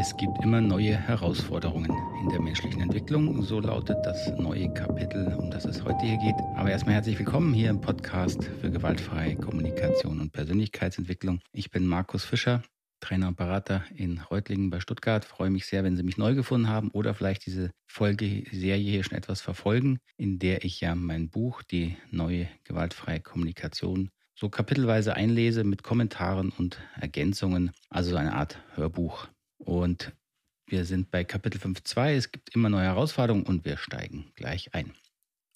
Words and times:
Es 0.00 0.16
gibt 0.16 0.44
immer 0.44 0.60
neue 0.60 0.96
Herausforderungen 0.96 1.90
in 2.22 2.28
der 2.28 2.40
menschlichen 2.40 2.80
Entwicklung. 2.80 3.42
So 3.42 3.58
lautet 3.58 3.96
das 4.04 4.32
neue 4.38 4.72
Kapitel, 4.72 5.34
um 5.34 5.50
das 5.50 5.64
es 5.64 5.82
heute 5.82 6.06
hier 6.06 6.18
geht. 6.18 6.36
Aber 6.54 6.70
erstmal 6.70 6.94
herzlich 6.94 7.18
willkommen 7.18 7.52
hier 7.52 7.68
im 7.68 7.80
Podcast 7.80 8.44
für 8.60 8.70
gewaltfreie 8.70 9.34
Kommunikation 9.34 10.20
und 10.20 10.32
Persönlichkeitsentwicklung. 10.32 11.40
Ich 11.52 11.72
bin 11.72 11.84
Markus 11.84 12.24
Fischer, 12.24 12.62
Trainer 13.00 13.26
und 13.26 13.36
Berater 13.36 13.82
in 13.92 14.20
Reutlingen 14.20 14.70
bei 14.70 14.78
Stuttgart. 14.78 15.24
Freue 15.24 15.50
mich 15.50 15.66
sehr, 15.66 15.82
wenn 15.82 15.96
Sie 15.96 16.04
mich 16.04 16.16
neu 16.16 16.36
gefunden 16.36 16.68
haben 16.68 16.92
oder 16.92 17.12
vielleicht 17.12 17.44
diese 17.46 17.72
Folge, 17.88 18.44
Serie 18.52 18.92
hier 18.92 19.02
schon 19.02 19.18
etwas 19.18 19.40
verfolgen, 19.40 19.98
in 20.16 20.38
der 20.38 20.64
ich 20.64 20.80
ja 20.80 20.94
mein 20.94 21.28
Buch, 21.28 21.64
die 21.64 21.96
neue 22.12 22.46
gewaltfreie 22.62 23.18
Kommunikation, 23.18 24.10
so 24.36 24.48
kapitelweise 24.48 25.14
einlese 25.14 25.64
mit 25.64 25.82
Kommentaren 25.82 26.50
und 26.50 26.78
Ergänzungen, 27.00 27.72
also 27.90 28.14
eine 28.14 28.34
Art 28.34 28.62
Hörbuch 28.76 29.26
und 29.68 30.12
wir 30.66 30.86
sind 30.86 31.10
bei 31.10 31.24
Kapitel 31.24 31.60
5.2. 31.60 32.14
Es 32.14 32.32
gibt 32.32 32.54
immer 32.54 32.70
neue 32.70 32.84
Herausforderungen 32.84 33.44
und 33.44 33.64
wir 33.66 33.76
steigen 33.76 34.32
gleich 34.34 34.74
ein. 34.74 34.94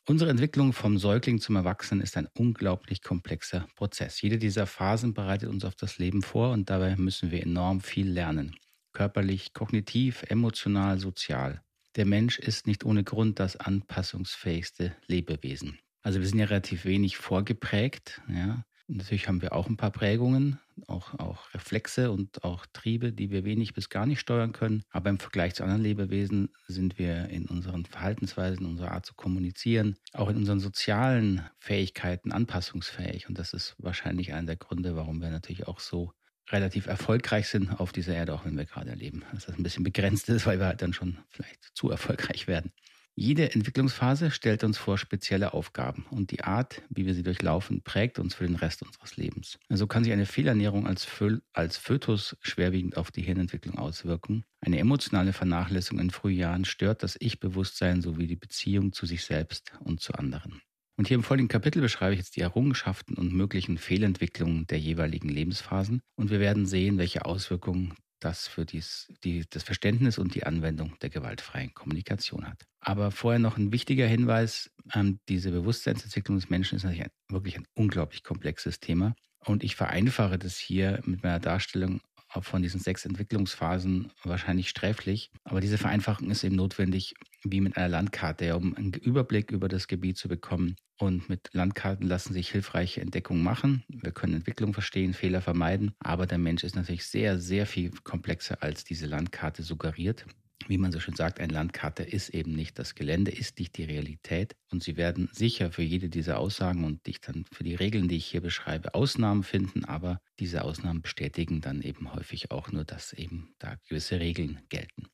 Unsere 0.06 0.30
Entwicklung 0.30 0.73
vom 0.73 0.98
Säugling 0.98 1.38
zum 1.38 1.56
Erwachsenen 1.56 2.02
ist 2.02 2.16
ein 2.16 2.28
unglaublich 2.34 3.02
komplexer 3.02 3.66
Prozess. 3.74 4.20
Jede 4.20 4.36
dieser 4.36 4.66
Phasen 4.66 5.14
bereitet 5.14 5.48
uns 5.48 5.64
auf 5.64 5.77
das 5.77 5.98
Leben 5.98 6.22
vor 6.22 6.52
und 6.52 6.69
dabei 6.69 6.96
müssen 6.96 7.30
wir 7.30 7.42
enorm 7.42 7.80
viel 7.80 8.10
lernen. 8.10 8.56
Körperlich, 8.92 9.55
kognitiv, 9.55 10.24
emotional, 10.28 10.98
sozial. 10.98 11.62
Der 11.97 12.05
Mensch 12.05 12.38
ist 12.38 12.66
nicht 12.66 12.84
ohne 12.84 13.05
Grund 13.05 13.38
das 13.38 13.56
anpassungsfähigste 13.56 14.94
Lebewesen. 15.06 15.78
Also 16.02 16.20
wir 16.20 16.27
sind 16.27 16.38
ja 16.38 16.47
relativ 16.47 16.84
wenig 16.84 17.16
vorgeprägt. 17.16 18.20
Ja. 18.28 18.64
Natürlich 18.88 19.28
haben 19.28 19.41
wir 19.41 19.55
auch 19.55 19.69
ein 19.69 19.77
paar 19.77 19.92
Prägungen, 19.92 20.58
auch, 20.88 21.18
auch 21.18 21.52
Reflexe 21.54 22.10
und 22.10 22.45
auch 22.45 22.66
Triebe, 22.72 23.12
die 23.12 23.30
wir 23.30 23.45
wenig 23.45 23.74
bis 23.74 23.88
gar 23.88 24.06
nicht 24.06 24.20
steuern 24.20 24.52
können. 24.52 24.82
Aber 24.91 25.10
im 25.10 25.18
Vergleich 25.18 25.55
zu 25.55 25.62
anderen 25.62 25.82
Lebewesen 25.82 26.50
sind 26.68 26.98
wir 26.98 27.28
in 27.28 27.46
unseren 27.46 27.84
Verhaltensweisen, 27.84 28.66
unserer 28.66 28.92
Art 28.92 29.06
zu 29.06 29.14
kommunizieren, 29.14 29.97
auch 30.12 30.28
in 30.28 30.36
unseren 30.36 30.60
sozialen 30.60 31.42
Fähigkeiten 31.58 32.33
anpassungsfähig. 32.33 33.28
Und 33.28 33.38
das 33.38 33.53
ist 33.53 33.75
wahrscheinlich 33.78 34.33
einer 34.33 34.47
der 34.47 34.56
Gründe, 34.56 34.97
warum 34.97 35.20
wir 35.20 35.30
natürlich 35.30 35.66
auch 35.66 35.80
so 35.80 36.12
relativ 36.50 36.86
erfolgreich 36.86 37.48
sind 37.48 37.80
auf 37.80 37.92
dieser 37.92 38.14
Erde, 38.14 38.34
auch 38.34 38.44
wenn 38.44 38.56
wir 38.56 38.66
gerade 38.66 38.91
erleben. 38.91 39.25
Dass 39.33 39.47
das 39.47 39.56
ein 39.56 39.62
bisschen 39.62 39.84
begrenzt 39.84 40.28
ist, 40.28 40.47
weil 40.47 40.58
wir 40.58 40.66
halt 40.66 40.83
dann 40.83 40.92
schon 40.92 41.19
vielleicht 41.30 41.70
zu 41.75 41.91
erfolgreich 41.91 42.47
werden. 42.47 42.72
Jede 43.14 43.52
Entwicklungsphase 43.52 44.30
stellt 44.30 44.64
uns 44.64 44.78
vor 44.78 44.96
spezielle 44.96 45.52
Aufgaben 45.52 46.06
und 46.10 46.30
die 46.30 46.44
Art, 46.44 46.80
wie 46.88 47.05
wir 47.05 47.12
sie 47.12 47.22
durchlaufen, 47.22 47.82
prägt 47.82 48.19
uns 48.19 48.34
für 48.34 48.46
den 48.46 48.56
Rest 48.56 48.82
unseres 48.82 49.19
Lebens. 49.19 49.52
So 49.52 49.58
also 49.69 49.86
kann 49.86 50.02
sich 50.02 50.14
eine 50.14 50.24
Fehlernährung 50.24 50.86
als, 50.86 51.04
Föl 51.04 51.42
als 51.52 51.77
Fötus 51.77 52.38
schwerwiegend 52.41 52.96
auf 52.96 53.10
die 53.10 53.20
Hirnentwicklung 53.20 53.77
auswirken. 53.77 54.44
Eine 54.62 54.78
emotionale 54.78 55.34
Vernachlässigung 55.34 56.00
in 56.00 56.10
frühen 56.10 56.38
Jahren 56.38 56.64
stört 56.64 57.02
das 57.02 57.19
Ich-Bewusstsein 57.20 58.00
sowie 58.00 58.27
die 58.27 58.36
Beziehung 58.36 58.94
zu 58.94 59.04
sich 59.04 59.24
selbst 59.24 59.72
und 59.80 60.00
zu 60.00 60.14
anderen. 60.14 60.62
Und 60.97 61.08
hier 61.08 61.16
im 61.16 61.22
folgenden 61.22 61.48
Kapitel 61.48 61.82
beschreibe 61.82 62.14
ich 62.14 62.20
jetzt 62.20 62.36
die 62.36 62.42
Errungenschaften 62.42 63.14
und 63.14 63.32
möglichen 63.32 63.76
Fehlentwicklungen 63.76 64.66
der 64.69 64.78
jeweiligen 64.78 65.28
Lebensphasen 65.28 66.00
und 66.16 66.30
wir 66.30 66.41
werden 66.41 66.64
sehen, 66.64 66.97
welche 66.97 67.26
Auswirkungen 67.26 67.94
das 68.25 68.48
für 68.48 68.65
dies, 68.65 69.12
die, 69.25 69.45
das 69.48 69.62
Verständnis 69.62 70.19
und 70.19 70.34
die 70.34 70.45
Anwendung 70.45 70.97
der 71.01 71.11
gewaltfreien 71.11 71.75
Kommunikation 71.75 72.47
hat. 72.48 72.65
Aber 72.81 73.11
vorher 73.11 73.39
noch 73.39 73.56
ein 73.56 73.73
wichtiger 73.73 74.06
Hinweis, 74.06 74.70
ähm, 74.95 75.20
diese 75.28 75.51
Bewusstseinsentwicklung 75.51 76.39
des 76.39 76.50
Menschen 76.50 76.77
ist 76.77 76.84
natürlich 76.84 77.05
ein, 77.05 77.11
wirklich 77.28 77.56
ein 77.56 77.67
unglaublich 77.75 78.23
komplexes 78.23 78.81
Thema. 78.81 79.15
Und 79.45 79.65
ich 79.65 79.77
vereinfache 79.77 80.39
das 80.39 80.56
hier 80.56 81.00
mit 81.05 81.23
meiner 81.23 81.41
Darstellung 81.41 82.00
von 82.41 82.62
diesen 82.62 82.81
sechs 82.81 83.05
Entwicklungsphasen 83.05 84.11
wahrscheinlich 84.25 84.69
sträflich. 84.69 85.31
Aber 85.45 85.61
diese 85.61 85.77
Vereinfachung 85.77 86.31
ist 86.31 86.45
eben 86.45 86.56
notwendig, 86.56 87.15
wie 87.44 87.60
mit 87.60 87.76
einer 87.76 87.88
Landkarte, 87.88 88.56
um 88.56 88.74
einen 88.76 88.92
Überblick 88.92 89.50
über 89.50 89.68
das 89.68 89.88
Gebiet 89.88 90.16
zu 90.16 90.28
bekommen. 90.28 90.76
Und 90.98 91.28
mit 91.28 91.48
Landkarten 91.52 92.06
lassen 92.06 92.32
sich 92.32 92.50
hilfreiche 92.50 93.00
Entdeckungen 93.00 93.42
machen. 93.42 93.82
Wir 93.88 94.12
können 94.12 94.34
Entwicklung 94.34 94.72
verstehen, 94.72 95.14
Fehler 95.14 95.41
vermeiden. 95.41 95.92
Aber 95.98 96.26
der 96.26 96.38
Mensch 96.38 96.62
ist 96.64 96.76
natürlich 96.76 97.06
sehr, 97.06 97.38
sehr 97.38 97.66
viel 97.66 97.91
komplexer, 98.04 98.62
als 98.62 98.84
diese 98.84 99.06
Landkarte 99.06 99.62
suggeriert 99.62 100.26
wie 100.69 100.78
man 100.78 100.92
so 100.92 101.00
schön 101.00 101.14
sagt, 101.14 101.41
eine 101.41 101.52
Landkarte 101.52 102.02
ist 102.02 102.28
eben 102.31 102.52
nicht 102.52 102.78
das 102.78 102.94
Gelände, 102.94 103.31
ist 103.31 103.58
nicht 103.58 103.76
die 103.76 103.84
Realität. 103.84 104.56
Und 104.70 104.82
Sie 104.82 104.97
werden 104.97 105.28
sicher 105.32 105.72
für 105.72 105.82
jede 105.82 106.08
dieser 106.08 106.38
Aussagen 106.38 106.84
und 106.84 107.06
dich 107.06 107.20
dann 107.20 107.44
für 107.52 107.64
die 107.64 107.75
Regeln, 107.75 108.08
die 108.08 108.16
ich 108.16 108.26
hier 108.26 108.41
beschreibe, 108.41 108.94
Ausnahmen 108.94 109.42
finden. 109.42 109.84
Aber 109.84 110.20
diese 110.38 110.64
Ausnahmen 110.64 111.02
bestätigen 111.02 111.60
dann 111.60 111.82
eben 111.82 112.12
häufig 112.14 112.50
auch 112.50 112.70
nur, 112.72 112.84
dass 112.84 113.12
eben 113.12 113.54
da 113.58 113.76
gewisse 113.88 114.20
Regeln 114.20 114.60
gelten. 114.69 115.06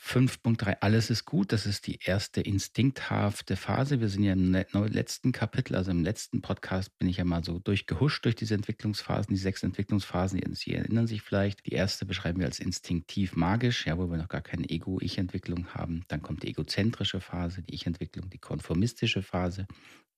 5.3, 0.00 0.78
alles 0.80 1.10
ist 1.10 1.24
gut. 1.24 1.52
Das 1.52 1.66
ist 1.66 1.86
die 1.86 1.98
erste 2.02 2.40
instinkthafte 2.40 3.56
Phase. 3.56 4.00
Wir 4.00 4.08
sind 4.08 4.24
ja 4.24 4.32
im 4.32 4.52
letzten 4.52 5.32
Kapitel, 5.32 5.74
also 5.74 5.90
im 5.90 6.04
letzten 6.04 6.42
Podcast 6.42 6.96
bin 6.98 7.08
ich 7.08 7.16
ja 7.16 7.24
mal 7.24 7.42
so 7.44 7.58
durchgehuscht 7.58 8.24
durch 8.24 8.34
diese 8.34 8.54
Entwicklungsphasen, 8.54 9.34
die 9.34 9.40
sechs 9.40 9.62
Entwicklungsphasen. 9.62 10.40
Sie 10.54 10.74
erinnern 10.74 11.06
sich 11.06 11.22
vielleicht. 11.22 11.66
Die 11.66 11.72
erste 11.72 12.06
beschreiben 12.06 12.40
wir 12.40 12.46
als 12.46 12.60
instinktiv 12.60 13.36
magisch, 13.36 13.86
ja, 13.86 13.98
wo 13.98 14.10
wir 14.10 14.18
noch 14.18 14.28
gar 14.28 14.42
keine 14.42 14.68
Ego-Ich-Entwicklung 14.68 15.68
haben. 15.74 16.04
Dann 16.08 16.22
kommt 16.22 16.42
die 16.42 16.48
egozentrische 16.48 17.20
Phase, 17.20 17.62
die 17.62 17.74
Ich-Entwicklung, 17.74 18.30
die 18.30 18.38
konformistische 18.38 19.22
Phase, 19.22 19.66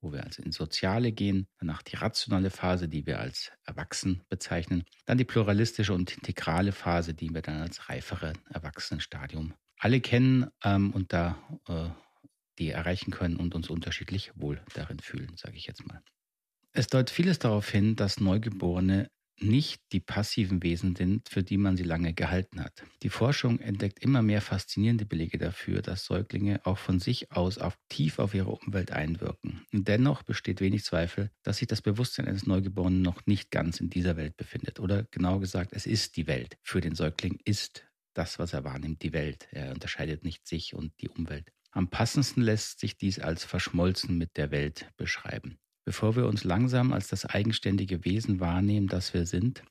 wo 0.00 0.12
wir 0.12 0.24
also 0.24 0.42
ins 0.42 0.56
Soziale 0.56 1.12
gehen. 1.12 1.46
Danach 1.58 1.82
die 1.82 1.96
rationale 1.96 2.50
Phase, 2.50 2.88
die 2.88 3.06
wir 3.06 3.20
als 3.20 3.52
erwachsen 3.64 4.22
bezeichnen. 4.28 4.84
Dann 5.06 5.18
die 5.18 5.24
pluralistische 5.24 5.94
und 5.94 6.16
integrale 6.16 6.72
Phase, 6.72 7.14
die 7.14 7.32
wir 7.32 7.42
dann 7.42 7.60
als 7.60 7.88
reifere 7.88 8.32
Erwachsenenstadium 8.50 9.54
alle 9.78 10.00
kennen 10.00 10.46
ähm, 10.64 10.92
und 10.92 11.12
da 11.12 11.38
äh, 11.68 11.88
die 12.58 12.70
erreichen 12.70 13.10
können 13.10 13.36
und 13.36 13.54
uns 13.54 13.70
unterschiedlich 13.70 14.32
wohl 14.34 14.60
darin 14.74 14.98
fühlen, 14.98 15.32
sage 15.36 15.56
ich 15.56 15.66
jetzt 15.66 15.86
mal. 15.86 16.02
Es 16.72 16.88
deutet 16.88 17.10
vieles 17.10 17.38
darauf 17.38 17.68
hin, 17.68 17.96
dass 17.96 18.20
Neugeborene 18.20 19.08
nicht 19.40 19.80
die 19.92 20.00
passiven 20.00 20.62
Wesen 20.62 20.96
sind, 20.96 21.28
für 21.28 21.42
die 21.42 21.58
man 21.58 21.76
sie 21.76 21.84
lange 21.84 22.12
gehalten 22.12 22.60
hat. 22.60 22.84
Die 23.02 23.08
Forschung 23.08 23.60
entdeckt 23.60 24.00
immer 24.00 24.22
mehr 24.22 24.40
faszinierende 24.40 25.06
Belege 25.06 25.38
dafür, 25.38 25.82
dass 25.82 26.04
Säuglinge 26.04 26.60
auch 26.64 26.78
von 26.78 26.98
sich 26.98 27.30
aus 27.30 27.58
aktiv 27.58 28.18
auf 28.18 28.34
ihre 28.34 28.50
Umwelt 28.50 28.90
einwirken. 28.90 29.62
dennoch 29.72 30.22
besteht 30.22 30.60
wenig 30.60 30.84
Zweifel, 30.84 31.30
dass 31.42 31.58
sich 31.58 31.68
das 31.68 31.82
Bewusstsein 31.82 32.26
eines 32.26 32.46
Neugeborenen 32.46 33.02
noch 33.02 33.26
nicht 33.26 33.50
ganz 33.50 33.80
in 33.80 33.90
dieser 33.90 34.16
Welt 34.16 34.36
befindet. 34.36 34.80
Oder 34.80 35.04
genauer 35.04 35.40
gesagt, 35.40 35.72
es 35.72 35.86
ist 35.86 36.16
die 36.16 36.26
Welt. 36.26 36.56
Für 36.62 36.80
den 36.80 36.94
Säugling 36.94 37.38
ist 37.44 37.87
das, 38.18 38.38
was 38.38 38.52
er 38.52 38.64
wahrnimmt, 38.64 39.02
die 39.02 39.12
Welt. 39.12 39.48
Er 39.52 39.72
unterscheidet 39.72 40.24
nicht 40.24 40.46
sich 40.46 40.74
und 40.74 40.92
die 41.00 41.08
Umwelt. 41.08 41.52
Am 41.70 41.88
passendsten 41.88 42.42
lässt 42.42 42.80
sich 42.80 42.98
dies 42.98 43.20
als 43.20 43.44
verschmolzen 43.44 44.18
mit 44.18 44.36
der 44.36 44.50
Welt 44.50 44.90
beschreiben. 44.96 45.58
Bevor 45.84 46.16
wir 46.16 46.26
uns 46.26 46.44
langsam 46.44 46.92
als 46.92 47.08
das 47.08 47.24
eigenständige 47.24 48.04
Wesen 48.04 48.40
wahrnehmen, 48.40 48.88
das 48.88 49.14
wir 49.14 49.24
sind, 49.24 49.62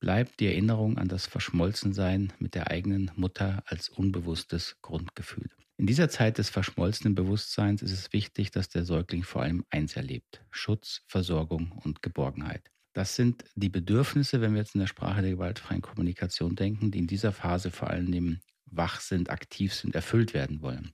bleibt 0.00 0.40
die 0.40 0.46
Erinnerung 0.46 0.98
an 0.98 1.08
das 1.08 1.26
Verschmolzensein 1.26 2.32
mit 2.38 2.54
der 2.54 2.70
eigenen 2.70 3.10
Mutter 3.14 3.62
als 3.66 3.88
unbewusstes 3.88 4.76
Grundgefühl. 4.82 5.48
In 5.78 5.86
dieser 5.86 6.10
Zeit 6.10 6.36
des 6.38 6.50
verschmolzenen 6.50 7.14
Bewusstseins 7.14 7.80
ist 7.80 7.92
es 7.92 8.12
wichtig, 8.12 8.50
dass 8.50 8.68
der 8.68 8.84
Säugling 8.84 9.22
vor 9.22 9.42
allem 9.42 9.64
eins 9.70 9.96
erlebt. 9.96 10.44
Schutz, 10.50 11.02
Versorgung 11.06 11.72
und 11.72 12.02
Geborgenheit. 12.02 12.70
Das 12.92 13.16
sind 13.16 13.44
die 13.54 13.70
Bedürfnisse, 13.70 14.40
wenn 14.40 14.52
wir 14.52 14.60
jetzt 14.60 14.74
in 14.74 14.80
der 14.80 14.86
Sprache 14.86 15.22
der 15.22 15.30
gewaltfreien 15.32 15.80
Kommunikation 15.80 16.56
denken, 16.56 16.90
die 16.90 16.98
in 16.98 17.06
dieser 17.06 17.32
Phase 17.32 17.70
vor 17.70 17.88
allem 17.88 18.40
wach 18.66 19.00
sind, 19.00 19.30
aktiv 19.30 19.74
sind, 19.74 19.94
erfüllt 19.94 20.34
werden 20.34 20.60
wollen. 20.60 20.92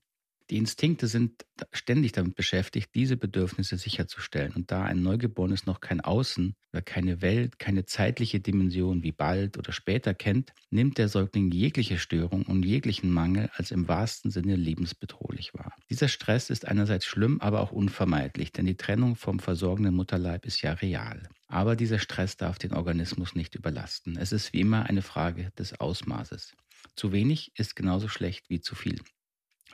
Die 0.50 0.56
Instinkte 0.56 1.08
sind 1.08 1.44
ständig 1.72 2.12
damit 2.12 2.34
beschäftigt, 2.34 2.94
diese 2.94 3.18
Bedürfnisse 3.18 3.76
sicherzustellen. 3.76 4.52
Und 4.54 4.70
da 4.70 4.82
ein 4.82 5.02
Neugeborenes 5.02 5.66
noch 5.66 5.80
kein 5.80 6.00
Außen 6.00 6.54
oder 6.72 6.80
keine 6.80 7.20
Welt, 7.20 7.58
keine 7.58 7.84
zeitliche 7.84 8.40
Dimension 8.40 9.02
wie 9.02 9.12
bald 9.12 9.58
oder 9.58 9.72
später 9.72 10.14
kennt, 10.14 10.54
nimmt 10.70 10.96
der 10.96 11.08
Säugling 11.08 11.50
jegliche 11.50 11.98
Störung 11.98 12.46
und 12.46 12.64
jeglichen 12.64 13.10
Mangel 13.10 13.50
als 13.56 13.70
im 13.70 13.88
wahrsten 13.88 14.30
Sinne 14.30 14.56
lebensbedrohlich 14.56 15.52
wahr. 15.52 15.74
Dieser 15.90 16.08
Stress 16.08 16.48
ist 16.48 16.66
einerseits 16.66 17.04
schlimm, 17.04 17.40
aber 17.40 17.60
auch 17.60 17.72
unvermeidlich, 17.72 18.50
denn 18.52 18.64
die 18.64 18.76
Trennung 18.76 19.16
vom 19.16 19.40
versorgenden 19.40 19.94
Mutterleib 19.94 20.46
ist 20.46 20.62
ja 20.62 20.72
real. 20.72 21.28
Aber 21.46 21.76
dieser 21.76 21.98
Stress 21.98 22.36
darf 22.38 22.58
den 22.58 22.72
Organismus 22.72 23.34
nicht 23.34 23.54
überlasten. 23.54 24.16
Es 24.16 24.32
ist 24.32 24.54
wie 24.54 24.60
immer 24.60 24.86
eine 24.86 25.02
Frage 25.02 25.50
des 25.58 25.78
Ausmaßes. 25.78 26.54
Zu 26.96 27.12
wenig 27.12 27.52
ist 27.56 27.76
genauso 27.76 28.08
schlecht 28.08 28.48
wie 28.48 28.60
zu 28.60 28.74
viel. 28.74 29.00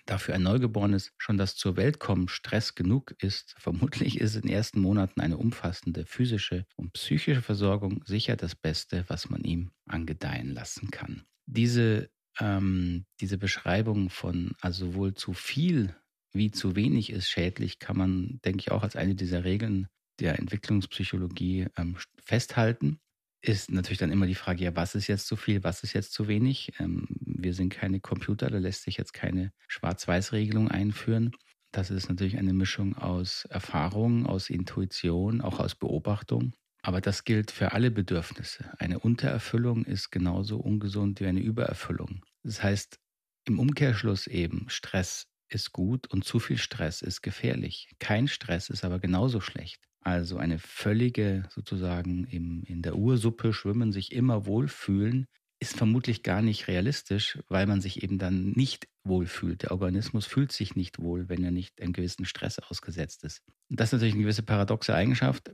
Dafür 0.07 0.35
ein 0.35 0.43
Neugeborenes 0.43 1.13
schon 1.17 1.39
das 1.39 1.57
zur 1.57 1.77
Welt 1.77 1.99
kommen 1.99 2.29
Stress 2.29 2.75
genug 2.75 3.15
ist, 3.19 3.55
vermutlich 3.59 4.21
ist 4.21 4.37
in 4.37 4.43
den 4.43 4.51
ersten 4.51 4.81
Monaten 4.81 5.21
eine 5.21 5.39
umfassende 5.39 6.05
physische 6.07 6.67
und 6.77 6.93
psychische 6.93 7.43
Versorgung 7.43 8.03
sicher 8.05 8.37
das 8.37 8.55
Beste, 8.55 9.05
was 9.09 9.31
man 9.31 9.43
ihm 9.43 9.71
angedeihen 9.87 10.53
lassen 10.53 10.91
kann. 10.91 11.25
Diese, 11.47 12.11
ähm, 12.39 13.07
diese 13.21 13.39
Beschreibung 13.39 14.11
von 14.11 14.53
also 14.61 14.87
sowohl 14.87 15.15
zu 15.15 15.33
viel 15.33 15.95
wie 16.33 16.51
zu 16.51 16.75
wenig 16.75 17.11
ist 17.11 17.31
schädlich, 17.31 17.79
kann 17.79 17.97
man, 17.97 18.41
denke 18.45 18.61
ich, 18.61 18.71
auch 18.73 18.83
als 18.83 18.97
eine 18.97 19.15
dieser 19.15 19.45
Regeln 19.45 19.89
der 20.21 20.39
Entwicklungspsychologie 20.39 21.69
ähm, 21.77 21.97
festhalten. 22.23 23.01
Ist 23.49 23.71
natürlich 23.71 23.99
dann 23.99 24.11
immer 24.11 24.27
die 24.27 24.35
Frage, 24.35 24.65
ja, 24.65 24.75
was 24.75 24.95
ist 24.95 25.07
jetzt 25.07 25.27
zu 25.27 25.37
viel, 25.37 25.63
was 25.65 25.83
ist 25.83 25.93
jetzt 25.93 26.13
zu 26.13 26.29
wenig? 26.29 26.73
Ähm, 26.79 27.07
wir 27.21 27.53
sind 27.53 27.69
keine 27.71 28.01
Computer, 28.01 28.49
da 28.49 28.59
lässt 28.59 28.83
sich 28.83 28.97
jetzt 28.97 29.13
keine 29.13 29.53
Schwarz-Weiß-Regelung 29.69 30.71
einführen. 30.71 31.33
Das 31.71 31.91
ist 31.91 32.09
natürlich 32.09 32.39
eine 32.39 32.55
Mischung 32.55 32.97
aus 32.97 33.45
Erfahrung, 33.47 34.27
aus 34.27 34.49
Intuition, 34.49 35.41
auch 35.41 35.61
aus 35.61 35.75
Beobachtung. 35.75 36.53
Aber 36.83 37.01
das 37.01 37.25
gilt 37.25 37.51
für 37.51 37.73
alle 37.73 37.91
Bedürfnisse. 37.91 38.73
Eine 38.79 38.99
Untererfüllung 39.01 39.85
ist 39.85 40.11
genauso 40.11 40.59
ungesund 40.59 41.21
wie 41.21 41.27
eine 41.27 41.41
Übererfüllung. 41.41 42.25
Das 42.43 42.63
heißt, 42.63 42.99
im 43.47 43.59
Umkehrschluss 43.59 44.27
eben, 44.27 44.67
Stress 44.69 45.27
ist 45.49 45.73
gut 45.73 46.07
und 46.11 46.25
zu 46.25 46.39
viel 46.39 46.59
Stress 46.59 47.03
ist 47.03 47.23
gefährlich. 47.23 47.91
Kein 47.99 48.29
Stress 48.29 48.71
ist 48.71 48.85
aber 48.85 48.99
genauso 49.01 49.41
schlecht. 49.41 49.83
Also 50.05 50.37
eine 50.37 50.59
völlige, 50.59 51.45
sozusagen 51.49 52.25
im, 52.25 52.63
in 52.65 52.83
der 52.83 52.97
Ursuppe 52.97 53.55
schwimmen, 53.55 53.91
sich 53.91 54.13
immer 54.13 54.45
wohlfühlen, 54.45 55.27
ist 55.61 55.79
vermutlich 55.79 56.23
gar 56.23 56.43
nicht 56.43 56.69
realistisch, 56.69 57.39
weil 57.49 57.67
man 57.67 57.81
sich 57.81 58.03
eben 58.03 58.19
dann 58.19 58.51
nicht 58.51 58.87
wohlfühlt. 59.03 59.63
Der 59.63 59.73
Organismus 59.73 60.27
fühlt 60.27 60.53
sich 60.53 60.77
nicht 60.77 60.99
wohl, 60.99 61.31
wenn 61.31 61.43
er 61.43 61.51
nicht 61.51 61.81
einem 61.81 61.95
gewissen 61.95 62.27
Stress 62.27 62.59
ausgesetzt 62.59 63.25
ist. 63.25 63.41
Und 63.71 63.81
das 63.81 63.89
ist 63.89 63.93
natürlich 63.95 64.15
eine 64.15 64.25
gewisse 64.25 64.43
paradoxe 64.43 64.95
Eigenschaft. 64.95 65.51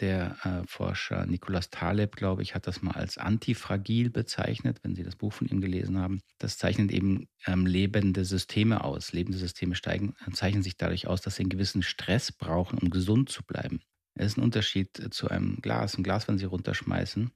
Der 0.00 0.36
äh, 0.42 0.66
Forscher 0.66 1.24
Nikolaus 1.24 1.70
Taleb, 1.70 2.16
glaube 2.16 2.42
ich, 2.42 2.54
hat 2.54 2.66
das 2.66 2.82
mal 2.82 2.92
als 2.92 3.16
antifragil 3.16 4.10
bezeichnet, 4.10 4.80
wenn 4.82 4.94
Sie 4.94 5.04
das 5.04 5.16
Buch 5.16 5.32
von 5.32 5.46
ihm 5.46 5.62
gelesen 5.62 5.98
haben. 5.98 6.20
Das 6.38 6.58
zeichnet 6.58 6.90
eben 6.90 7.28
ähm, 7.46 7.64
lebende 7.64 8.26
Systeme 8.26 8.84
aus. 8.84 9.12
Lebende 9.12 9.38
Systeme 9.38 9.76
steigen, 9.76 10.14
zeichnen 10.34 10.62
sich 10.62 10.76
dadurch 10.76 11.06
aus, 11.06 11.22
dass 11.22 11.36
sie 11.36 11.42
einen 11.44 11.50
gewissen 11.50 11.82
Stress 11.82 12.32
brauchen, 12.32 12.78
um 12.80 12.90
gesund 12.90 13.30
zu 13.30 13.44
bleiben. 13.44 13.80
Es 14.14 14.26
ist 14.26 14.38
ein 14.38 14.42
Unterschied 14.44 15.12
zu 15.12 15.28
einem 15.28 15.58
Glas. 15.60 15.96
Ein 15.96 16.04
Glas, 16.04 16.28
wenn 16.28 16.38
Sie 16.38 16.44
runterschmeißen, 16.44 17.30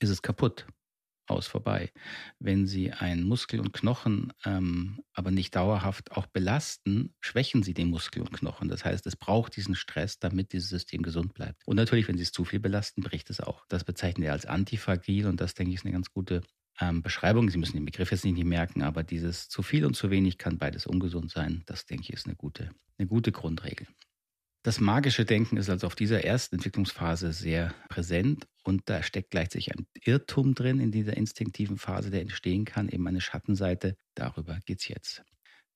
ist 0.00 0.10
es 0.10 0.22
kaputt 0.22 0.66
aus 1.30 1.46
vorbei. 1.46 1.92
Wenn 2.38 2.66
Sie 2.66 2.92
einen 2.92 3.24
Muskel 3.24 3.60
und 3.60 3.72
Knochen 3.72 4.32
ähm, 4.44 5.00
aber 5.12 5.30
nicht 5.30 5.54
dauerhaft 5.56 6.12
auch 6.12 6.26
belasten, 6.26 7.14
schwächen 7.20 7.62
Sie 7.62 7.74
den 7.74 7.90
Muskel 7.90 8.22
und 8.22 8.32
Knochen. 8.32 8.68
Das 8.68 8.84
heißt, 8.84 9.06
es 9.06 9.16
braucht 9.16 9.56
diesen 9.56 9.74
Stress, 9.74 10.18
damit 10.18 10.52
dieses 10.52 10.70
System 10.70 11.02
gesund 11.02 11.34
bleibt. 11.34 11.62
Und 11.66 11.76
natürlich, 11.76 12.08
wenn 12.08 12.16
Sie 12.16 12.22
es 12.22 12.32
zu 12.32 12.44
viel 12.44 12.60
belasten, 12.60 13.02
bricht 13.02 13.30
es 13.30 13.40
auch. 13.40 13.64
Das 13.68 13.84
bezeichnen 13.84 14.24
wir 14.24 14.32
als 14.32 14.46
antifragil 14.46 15.26
und 15.26 15.40
das, 15.40 15.54
denke 15.54 15.70
ich, 15.70 15.76
ist 15.76 15.84
eine 15.84 15.92
ganz 15.92 16.10
gute 16.10 16.42
ähm, 16.80 17.02
Beschreibung. 17.02 17.50
Sie 17.50 17.58
müssen 17.58 17.76
den 17.76 17.84
Begriff 17.84 18.10
jetzt 18.10 18.24
nicht 18.24 18.42
merken, 18.44 18.82
aber 18.82 19.02
dieses 19.02 19.48
zu 19.48 19.62
viel 19.62 19.84
und 19.84 19.94
zu 19.94 20.10
wenig 20.10 20.38
kann 20.38 20.58
beides 20.58 20.86
ungesund 20.86 21.30
sein. 21.30 21.62
Das, 21.66 21.86
denke 21.86 22.04
ich, 22.04 22.12
ist 22.12 22.26
eine 22.26 22.36
gute, 22.36 22.70
eine 22.98 23.08
gute 23.08 23.32
Grundregel. 23.32 23.86
Das 24.68 24.80
magische 24.80 25.24
Denken 25.24 25.56
ist 25.56 25.70
also 25.70 25.86
auf 25.86 25.94
dieser 25.94 26.24
ersten 26.24 26.56
Entwicklungsphase 26.56 27.32
sehr 27.32 27.72
präsent 27.88 28.46
und 28.64 28.82
da 28.84 29.02
steckt 29.02 29.30
gleichzeitig 29.30 29.72
ein 29.72 29.86
Irrtum 30.04 30.54
drin 30.54 30.78
in 30.78 30.92
dieser 30.92 31.16
instinktiven 31.16 31.78
Phase, 31.78 32.10
der 32.10 32.20
entstehen 32.20 32.66
kann, 32.66 32.90
eben 32.90 33.08
eine 33.08 33.22
Schattenseite. 33.22 33.96
Darüber 34.14 34.58
geht 34.66 34.80
es 34.80 34.88
jetzt. 34.88 35.22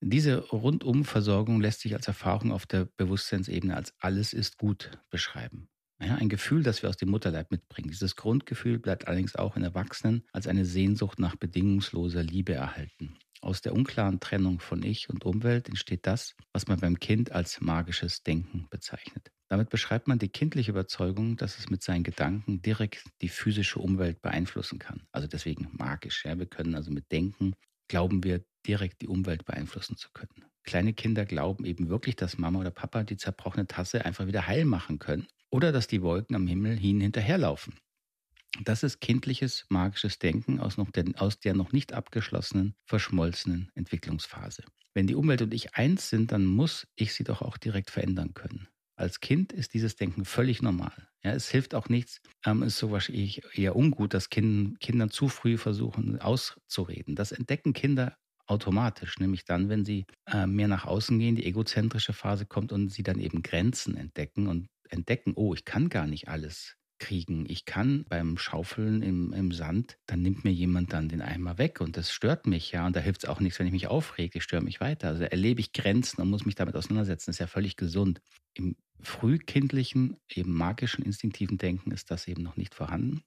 Diese 0.03 0.41
Rundumversorgung 0.41 1.62
lässt 1.62 1.81
sich 1.81 1.94
als 1.94 2.06
Erfahrung 2.06 2.53
auf 2.53 2.67
der 2.67 2.87
Bewusstseinsebene 2.99 3.75
als 3.75 3.94
alles 3.99 4.35
ist 4.35 4.59
gut 4.59 4.91
beschreiben. 5.09 5.71
Ja, 5.99 6.17
ein 6.17 6.29
Gefühl, 6.29 6.62
das 6.62 6.83
wir 6.83 6.91
aus 6.91 6.99
dem 6.99 7.09
Mutterleib 7.09 7.50
mitbringen. 7.50 7.89
Dieses 7.89 8.15
Grundgefühl 8.15 8.79
bleibt 8.79 9.09
allerdings 9.09 9.37
auch 9.37 9.56
in 9.56 9.62
Erwachsenen 9.62 10.27
als 10.33 10.47
eine 10.47 10.67
Sehnsucht 10.67 11.19
nach 11.19 11.37
bedingungsloser 11.37 12.23
Liebe 12.23 12.53
erhalten. 12.53 13.17
Aus 13.43 13.61
der 13.61 13.75
unklaren 13.75 14.21
Trennung 14.21 14.61
von 14.61 14.85
Ich 14.85 15.11
und 15.11 15.25
Umwelt 15.25 15.69
entsteht 15.69 16.06
das, 16.06 16.37
was 16.53 16.69
man 16.69 16.79
beim 16.79 17.00
Kind 17.00 17.33
als 17.33 17.61
magisches 17.61 18.23
Denken 18.23 18.69
bezeichnet. 18.71 19.33
Damit 19.49 19.69
beschreibt 19.69 20.06
man 20.06 20.21
die 20.21 20.29
kindliche 20.29 20.71
Überzeugung, 20.71 21.37
dass 21.37 21.59
es 21.59 21.69
mit 21.69 21.83
seinen 21.83 22.05
Gedanken 22.05 22.62
direkt 22.62 23.05
die 23.21 23.29
physische 23.29 23.81
Umwelt 23.81 24.23
beeinflussen 24.23 24.79
kann. 24.79 25.03
Also 25.11 25.27
deswegen 25.27 25.69
magisch. 25.73 26.25
Ja. 26.25 26.39
Wir 26.39 26.47
können 26.47 26.77
also 26.77 26.93
mit 26.93 27.11
Denken, 27.11 27.55
glauben 27.89 28.23
wir, 28.23 28.44
direkt 28.65 29.03
die 29.03 29.09
Umwelt 29.09 29.44
beeinflussen 29.44 29.97
zu 29.97 30.09
können. 30.15 30.44
Kleine 30.62 30.94
Kinder 30.94 31.25
glauben 31.25 31.65
eben 31.65 31.89
wirklich, 31.89 32.15
dass 32.15 32.39
Mama 32.39 32.61
oder 32.61 32.71
Papa 32.71 33.03
die 33.03 33.17
zerbrochene 33.17 33.67
Tasse 33.67 34.05
einfach 34.05 34.29
wieder 34.29 34.47
heil 34.47 34.65
machen 34.65 35.00
können 35.00 35.27
oder 35.50 35.73
dass 35.73 35.89
die 35.89 36.03
Wolken 36.03 36.37
am 36.37 36.47
Himmel 36.47 36.79
hin 36.79 37.00
hinterherlaufen. 37.00 37.75
Das 38.60 38.82
ist 38.82 39.00
kindliches 39.00 39.64
magisches 39.70 40.19
Denken 40.19 40.60
aus, 40.60 40.76
noch 40.76 40.90
der, 40.90 41.04
aus 41.16 41.40
der 41.40 41.54
noch 41.54 41.72
nicht 41.72 41.93
abgeschlossenen, 41.93 42.75
verschmolzenen 42.84 43.70
Entwicklungsphase. 43.75 44.62
Wenn 44.94 45.06
die 45.06 45.14
Umwelt 45.14 45.40
und 45.40 45.54
ich 45.54 45.75
eins 45.75 46.10
sind, 46.10 46.32
dann 46.32 46.44
muss 46.44 46.87
ich 46.94 47.14
sie 47.14 47.25
doch 47.25 47.40
auch 47.40 47.56
direkt 47.56 47.90
verändern 47.90 48.34
können. 48.34 48.69
Als 48.94 49.20
Kind 49.20 49.52
ist 49.52 49.72
dieses 49.72 49.96
Denken 49.96 50.26
völlig 50.26 50.60
normal. 50.60 51.08
Ja, 51.25 51.32
es 51.32 51.49
hilft 51.49 51.75
auch 51.75 51.88
nichts. 51.88 52.20
Ähm, 52.44 52.62
es 52.62 52.75
ist 52.75 52.78
so 52.78 52.90
wahrscheinlich 52.90 53.43
eher 53.54 53.75
ungut, 53.75 54.12
dass 54.12 54.28
kind, 54.28 54.78
Kindern 54.81 55.10
zu 55.10 55.28
früh 55.28 55.56
versuchen 55.56 56.20
auszureden. 56.20 57.16
Das 57.16 57.32
entdecken 57.32 57.72
Kinder 57.72 58.16
automatisch, 58.46 59.19
nämlich 59.19 59.44
dann, 59.46 59.70
wenn 59.70 59.84
sie 59.84 60.05
äh, 60.26 60.46
mehr 60.46 60.69
nach 60.69 60.84
außen 60.84 61.19
gehen, 61.19 61.37
die 61.37 61.46
egozentrische 61.46 62.12
Phase 62.12 62.44
kommt 62.44 62.70
und 62.70 62.90
sie 62.90 63.02
dann 63.02 63.19
eben 63.19 63.43
Grenzen 63.43 63.96
entdecken 63.96 64.46
und 64.46 64.69
entdecken, 64.90 65.32
oh, 65.37 65.55
ich 65.55 65.64
kann 65.64 65.88
gar 65.88 66.06
nicht 66.06 66.28
alles 66.28 66.76
kriegen. 67.02 67.46
Ich 67.49 67.64
kann 67.64 68.04
beim 68.08 68.38
Schaufeln 68.38 69.02
im, 69.02 69.32
im 69.32 69.50
Sand, 69.50 69.99
dann 70.06 70.22
nimmt 70.22 70.44
mir 70.44 70.52
jemand 70.52 70.93
dann 70.93 71.08
den 71.08 71.20
Eimer 71.20 71.58
weg 71.58 71.81
und 71.81 71.96
das 71.96 72.12
stört 72.12 72.46
mich, 72.46 72.70
ja. 72.70 72.87
Und 72.87 72.94
da 72.94 73.00
hilft 73.00 73.25
es 73.25 73.28
auch 73.28 73.40
nichts, 73.40 73.58
wenn 73.58 73.66
ich 73.66 73.72
mich 73.72 73.88
aufrege, 73.88 74.38
ich 74.38 74.44
störe 74.44 74.62
mich 74.62 74.81
weiter. 74.81 75.08
Also 75.08 75.25
erlebe 75.25 75.60
ich 75.60 75.72
Grenzen 75.72 76.22
und 76.22 76.31
muss 76.31 76.46
mich 76.46 76.54
damit 76.54 76.76
auseinandersetzen. 76.76 77.26
Das 77.26 77.37
ist 77.37 77.40
ja 77.40 77.49
völlig 77.49 77.76
gesund. 77.76 78.20
Im 78.54 78.76
frühkindlichen, 79.00 80.16
eben 80.32 80.52
magischen, 80.52 81.04
instinktiven 81.04 81.58
Denken 81.58 81.90
ist 81.90 82.12
das 82.12 82.28
eben 82.28 82.43
noch 82.44 82.56
nicht 82.56 82.75
vorhanden. 82.75 83.22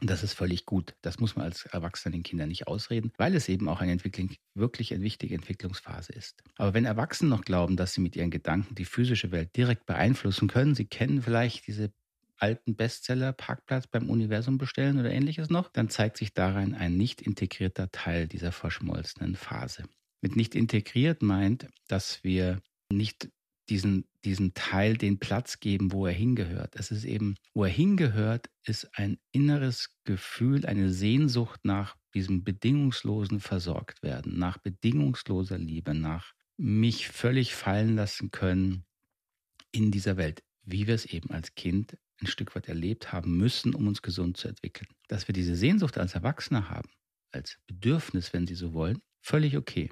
Und 0.00 0.10
das 0.10 0.24
ist 0.24 0.32
völlig 0.32 0.66
gut. 0.66 0.96
Das 1.02 1.20
muss 1.20 1.36
man 1.36 1.44
als 1.44 1.66
Erwachsener 1.66 2.14
den 2.14 2.24
Kindern 2.24 2.48
nicht 2.48 2.66
ausreden, 2.66 3.12
weil 3.16 3.36
es 3.36 3.48
eben 3.48 3.68
auch 3.68 3.80
eine 3.80 3.92
Entwicklung, 3.92 4.30
wirklich 4.54 4.92
eine 4.92 5.04
wichtige 5.04 5.36
Entwicklungsphase 5.36 6.12
ist. 6.12 6.42
Aber 6.56 6.74
wenn 6.74 6.84
Erwachsene 6.84 7.30
noch 7.30 7.44
glauben, 7.44 7.76
dass 7.76 7.94
sie 7.94 8.00
mit 8.00 8.16
ihren 8.16 8.30
Gedanken 8.30 8.74
die 8.74 8.86
physische 8.86 9.30
Welt 9.30 9.56
direkt 9.56 9.86
beeinflussen 9.86 10.48
können, 10.48 10.74
sie 10.74 10.86
kennen 10.86 11.22
vielleicht 11.22 11.68
diese 11.68 11.92
alten 12.38 12.76
Bestseller 12.76 13.32
Parkplatz 13.32 13.86
beim 13.86 14.10
Universum 14.10 14.58
bestellen 14.58 14.98
oder 14.98 15.10
ähnliches 15.10 15.50
noch, 15.50 15.68
dann 15.68 15.88
zeigt 15.88 16.16
sich 16.16 16.34
darin 16.34 16.74
ein 16.74 16.96
nicht 16.96 17.22
integrierter 17.22 17.90
Teil 17.90 18.26
dieser 18.26 18.52
verschmolzenen 18.52 19.36
Phase. 19.36 19.84
Mit 20.20 20.36
nicht 20.36 20.54
integriert 20.54 21.22
meint, 21.22 21.68
dass 21.88 22.24
wir 22.24 22.60
nicht 22.90 23.28
diesen, 23.68 24.04
diesen 24.24 24.54
Teil 24.54 24.96
den 24.96 25.18
Platz 25.18 25.60
geben, 25.60 25.92
wo 25.92 26.06
er 26.06 26.12
hingehört. 26.12 26.74
Es 26.76 26.90
ist 26.90 27.04
eben, 27.04 27.36
wo 27.54 27.64
er 27.64 27.70
hingehört, 27.70 28.50
ist 28.64 28.88
ein 28.98 29.18
inneres 29.32 29.96
Gefühl, 30.04 30.66
eine 30.66 30.92
Sehnsucht 30.92 31.60
nach 31.64 31.96
diesem 32.14 32.44
bedingungslosen 32.44 33.40
Versorgtwerden, 33.40 34.38
nach 34.38 34.58
bedingungsloser 34.58 35.58
Liebe, 35.58 35.94
nach 35.94 36.34
mich 36.56 37.08
völlig 37.08 37.54
fallen 37.54 37.96
lassen 37.96 38.30
können 38.30 38.84
in 39.72 39.90
dieser 39.90 40.16
Welt, 40.16 40.42
wie 40.62 40.86
wir 40.86 40.94
es 40.94 41.06
eben 41.06 41.30
als 41.30 41.54
Kind 41.54 41.96
ein 42.20 42.26
Stück 42.26 42.54
weit 42.54 42.68
erlebt 42.68 43.12
haben 43.12 43.36
müssen, 43.36 43.74
um 43.74 43.86
uns 43.88 44.02
gesund 44.02 44.36
zu 44.36 44.48
entwickeln. 44.48 44.88
Dass 45.08 45.28
wir 45.28 45.32
diese 45.32 45.56
Sehnsucht 45.56 45.98
als 45.98 46.14
Erwachsene 46.14 46.70
haben, 46.70 46.88
als 47.32 47.58
Bedürfnis, 47.66 48.32
wenn 48.32 48.46
Sie 48.46 48.54
so 48.54 48.72
wollen, 48.72 49.00
völlig 49.20 49.56
okay. 49.56 49.90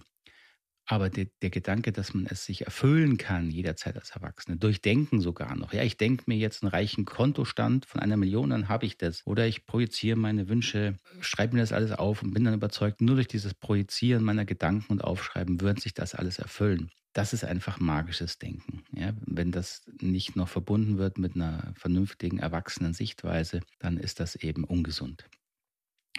Aber 0.86 1.10
der, 1.10 1.26
der, 1.42 1.50
Gedanke, 1.50 1.92
dass 1.92 2.12
man 2.12 2.26
es 2.26 2.44
sich 2.44 2.64
erfüllen 2.64 3.16
kann, 3.16 3.50
jederzeit 3.50 3.96
als 3.96 4.10
Erwachsene, 4.10 4.56
durchdenken 4.56 5.20
sogar 5.20 5.54
noch. 5.54 5.72
Ja, 5.72 5.84
ich 5.84 5.96
denke 5.96 6.24
mir 6.26 6.36
jetzt 6.36 6.62
einen 6.62 6.70
reichen 6.70 7.04
Kontostand 7.04 7.86
von 7.86 8.00
einer 8.00 8.16
Million, 8.16 8.50
dann 8.50 8.68
habe 8.68 8.86
ich 8.86 8.98
das. 8.98 9.24
Oder 9.24 9.46
ich 9.46 9.64
projiziere 9.64 10.18
meine 10.18 10.48
Wünsche, 10.48 10.98
schreibe 11.20 11.54
mir 11.54 11.60
das 11.60 11.72
alles 11.72 11.92
auf 11.92 12.22
und 12.22 12.34
bin 12.34 12.44
dann 12.44 12.54
überzeugt, 12.54 13.00
nur 13.00 13.14
durch 13.14 13.28
dieses 13.28 13.54
Projizieren 13.54 14.24
meiner 14.24 14.44
Gedanken 14.44 14.92
und 14.92 15.04
Aufschreiben 15.04 15.60
wird 15.60 15.80
sich 15.80 15.94
das 15.94 16.16
alles 16.16 16.38
erfüllen 16.38 16.90
das 17.12 17.32
ist 17.32 17.44
einfach 17.44 17.78
magisches 17.78 18.38
Denken. 18.38 18.84
Ja, 18.92 19.12
wenn 19.26 19.52
das 19.52 19.82
nicht 20.00 20.36
noch 20.36 20.48
verbunden 20.48 20.98
wird 20.98 21.18
mit 21.18 21.34
einer 21.34 21.72
vernünftigen, 21.76 22.38
erwachsenen 22.38 22.94
Sichtweise, 22.94 23.60
dann 23.78 23.98
ist 23.98 24.20
das 24.20 24.36
eben 24.36 24.64
ungesund. 24.64 25.24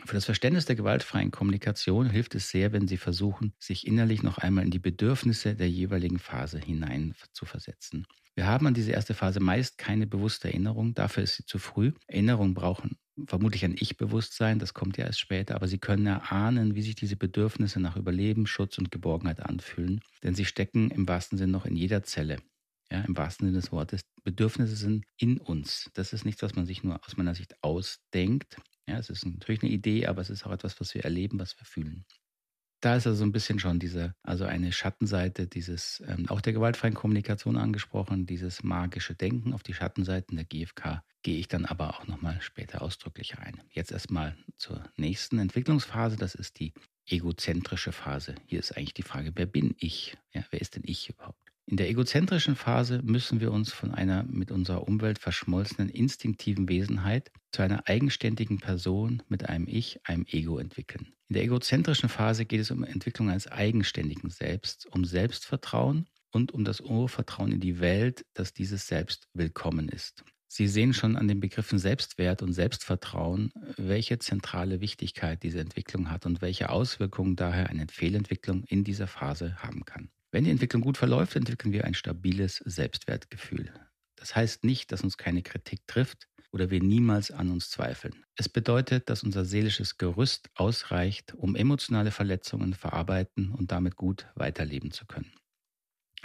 Für 0.06 0.16
das 0.16 0.26
Verständnis 0.26 0.66
der 0.66 0.76
gewaltfreien 0.76 1.32
Kommunikation 1.32 2.10
hilft 2.10 2.36
es 2.36 2.50
sehr, 2.50 2.74
wenn 2.74 2.88
Sie 2.88 2.98
versuchen, 2.98 3.54
sich 3.58 3.88
innerlich 3.88 4.22
noch 4.22 4.38
einmal 4.38 4.66
in 4.66 4.72
die 4.72 4.80
Bedürfnisse 4.80 5.56
der 5.56 5.70
jeweiligen 5.70 6.20
Phase 6.20 6.60
hinein 6.60 7.16
zu 7.32 7.46
versetzen. 7.46 8.06
Wir 8.36 8.46
haben 8.48 8.68
an 8.68 8.74
diese 8.74 8.92
erste 8.92 9.14
Phase 9.14 9.40
meist 9.40 9.78
keine 9.78 10.08
bewusste 10.08 10.48
Erinnerung, 10.50 10.94
dafür 10.94 11.24
ist 11.24 11.36
sie 11.36 11.46
zu 11.46 11.60
früh. 11.60 11.94
Erinnerungen 12.08 12.54
brauchen 12.54 12.98
vermutlich 13.28 13.64
ein 13.64 13.76
Ich-Bewusstsein, 13.80 14.60
das 14.60 14.74
kommt 14.74 14.98
ja 14.98 15.06
erst 15.06 15.20
später, 15.20 15.56
aber 15.56 15.68
Sie 15.68 15.78
können 15.78 16.08
erahnen, 16.08 16.76
wie 16.76 16.82
sich 16.82 16.96
diese 16.96 17.16
Bedürfnisse 17.16 17.80
nach 17.80 17.96
Überleben, 17.96 18.48
Schutz 18.48 18.78
und 18.80 18.92
Geborgenheit 18.92 19.40
anfühlen, 19.40 20.02
denn 20.24 20.34
sie 20.34 20.46
stecken 20.46 20.90
im 20.90 21.08
wahrsten 21.08 21.38
Sinne 21.38 21.52
noch 21.52 21.66
in 21.66 21.76
jeder 21.76 22.04
Zelle. 22.04 22.38
Ja, 22.92 23.02
im 23.02 23.16
wahrsten 23.16 23.48
Sinne 23.48 23.60
des 23.60 23.72
Wortes. 23.72 24.02
Bedürfnisse 24.24 24.76
sind 24.76 25.06
in 25.18 25.38
uns. 25.38 25.90
Das 25.94 26.14
ist 26.14 26.26
nichts, 26.26 26.42
was 26.42 26.56
man 26.56 26.66
sich 26.66 26.84
nur 26.84 27.04
aus 27.06 27.18
meiner 27.18 27.34
Sicht 27.34 27.56
ausdenkt. 27.64 28.58
Ja, 28.88 28.98
es 28.98 29.10
ist 29.10 29.26
natürlich 29.26 29.64
eine 29.64 29.72
Idee, 29.72 30.08
aber 30.08 30.22
es 30.22 30.30
ist 30.30 30.46
auch 30.46 30.52
etwas, 30.52 30.80
was 30.80 30.94
wir 30.94 31.04
erleben, 31.04 31.40
was 31.40 31.58
wir 31.60 31.66
fühlen. 31.66 32.06
da 32.82 32.96
ist 32.98 33.08
also 33.08 33.24
ein 33.24 33.32
bisschen 33.32 33.60
schon 33.60 33.80
diese, 33.80 34.16
also 34.24 34.46
eine 34.46 34.72
Schattenseite 34.74 35.48
dieses, 35.48 36.04
ähm, 36.08 36.30
auch 36.30 36.42
der 36.42 36.54
gewaltfreien 36.54 36.94
Kommunikation 36.96 37.58
angesprochen, 37.58 38.26
dieses 38.26 38.64
magische 38.64 39.16
Denken 39.16 39.54
auf 39.54 39.64
die 39.64 39.74
Schattenseiten 39.74 40.36
der 40.36 40.46
GfK 40.46 41.04
gehe 41.24 41.40
ich 41.40 41.48
dann 41.48 41.66
aber 41.66 41.90
auch 41.92 42.08
nochmal 42.08 42.42
später 42.42 42.82
ausdrücklicher 42.82 43.40
ein. 43.40 43.62
Jetzt 43.72 43.92
erstmal 43.94 44.38
zur 44.58 44.84
nächsten 44.98 45.40
Entwicklungsphase, 45.40 46.18
das 46.18 46.36
ist 46.36 46.60
die 46.60 46.74
egozentrische 47.08 47.94
Phase. 47.94 48.36
Hier 48.48 48.60
ist 48.60 48.76
eigentlich 48.78 48.94
die 48.96 49.04
Frage, 49.04 49.32
wer 49.36 49.46
bin 49.46 49.76
ich? 49.80 50.18
Ja, 50.34 50.46
wer 50.52 50.62
ist 50.62 50.76
denn 50.76 50.84
ich 50.86 51.10
überhaupt? 51.10 51.43
In 51.66 51.78
der 51.78 51.90
egozentrischen 51.90 52.58
Phase 52.58 53.02
müssen 53.04 53.40
wir 53.40 53.52
uns 53.54 53.72
von 53.72 53.92
einer 53.94 54.24
mit 54.24 54.52
unserer 54.52 54.86
Umwelt 54.86 55.18
verschmolzenen 55.18 55.88
instinktiven 55.88 56.68
Wesenheit 56.68 57.32
zu 57.54 57.62
einer 57.62 57.88
eigenständigen 57.88 58.60
Person 58.60 59.24
mit 59.30 59.48
einem 59.48 59.68
Ich, 59.68 60.02
einem 60.04 60.26
Ego 60.30 60.60
entwickeln. 60.60 61.14
In 61.30 61.36
der 61.36 61.44
egozentrischen 61.44 62.10
Phase 62.10 62.46
geht 62.46 62.60
es 62.60 62.70
um 62.70 62.84
Entwicklung 62.84 63.30
eines 63.30 63.48
eigenständigen 63.48 64.30
Selbst, 64.30 64.88
um 64.88 65.06
Selbstvertrauen 65.06 66.10
und 66.32 66.52
um 66.52 66.66
das 66.66 66.82
Urvertrauen 66.82 67.54
in 67.54 67.62
die 67.62 67.80
Welt, 67.80 68.26
dass 68.34 68.54
dieses 68.54 68.88
Selbst 68.88 69.30
willkommen 69.34 69.88
ist. 69.88 70.26
Sie 70.50 70.68
sehen 70.68 70.94
schon 70.94 71.16
an 71.16 71.30
den 71.30 71.40
Begriffen 71.40 71.80
Selbstwert 71.80 72.44
und 72.44 72.54
Selbstvertrauen, 72.54 73.52
welche 73.78 74.20
zentrale 74.20 74.82
Wichtigkeit 74.82 75.42
diese 75.42 75.62
Entwicklung 75.62 76.12
hat 76.12 76.26
und 76.26 76.42
welche 76.42 76.70
Auswirkungen 76.70 77.38
daher 77.38 77.70
eine 77.70 77.88
Fehlentwicklung 77.88 78.64
in 78.66 78.84
dieser 78.84 79.08
Phase 79.08 79.56
haben 79.64 79.86
kann. 79.86 80.10
Wenn 80.34 80.46
die 80.46 80.50
Entwicklung 80.50 80.82
gut 80.82 80.98
verläuft, 80.98 81.36
entwickeln 81.36 81.74
wir 81.74 81.86
ein 81.86 81.94
stabiles 81.94 82.58
Selbstwertgefühl. 82.66 83.72
Das 84.16 84.36
heißt 84.36 84.64
nicht, 84.64 84.92
dass 84.92 85.04
uns 85.04 85.16
keine 85.16 85.44
Kritik 85.44 85.86
trifft 85.86 86.28
oder 86.52 86.72
wir 86.72 86.82
niemals 86.82 87.30
an 87.30 87.52
uns 87.52 87.70
zweifeln. 87.70 88.26
Es 88.36 88.50
bedeutet, 88.50 89.12
dass 89.12 89.22
unser 89.22 89.46
seelisches 89.46 90.00
Gerüst 90.00 90.50
ausreicht, 90.56 91.36
um 91.36 91.56
emotionale 91.56 92.10
Verletzungen 92.10 92.74
verarbeiten 92.74 93.52
und 93.52 93.72
damit 93.72 93.96
gut 93.96 94.26
weiterleben 94.34 94.90
zu 94.90 95.06
können. 95.06 95.32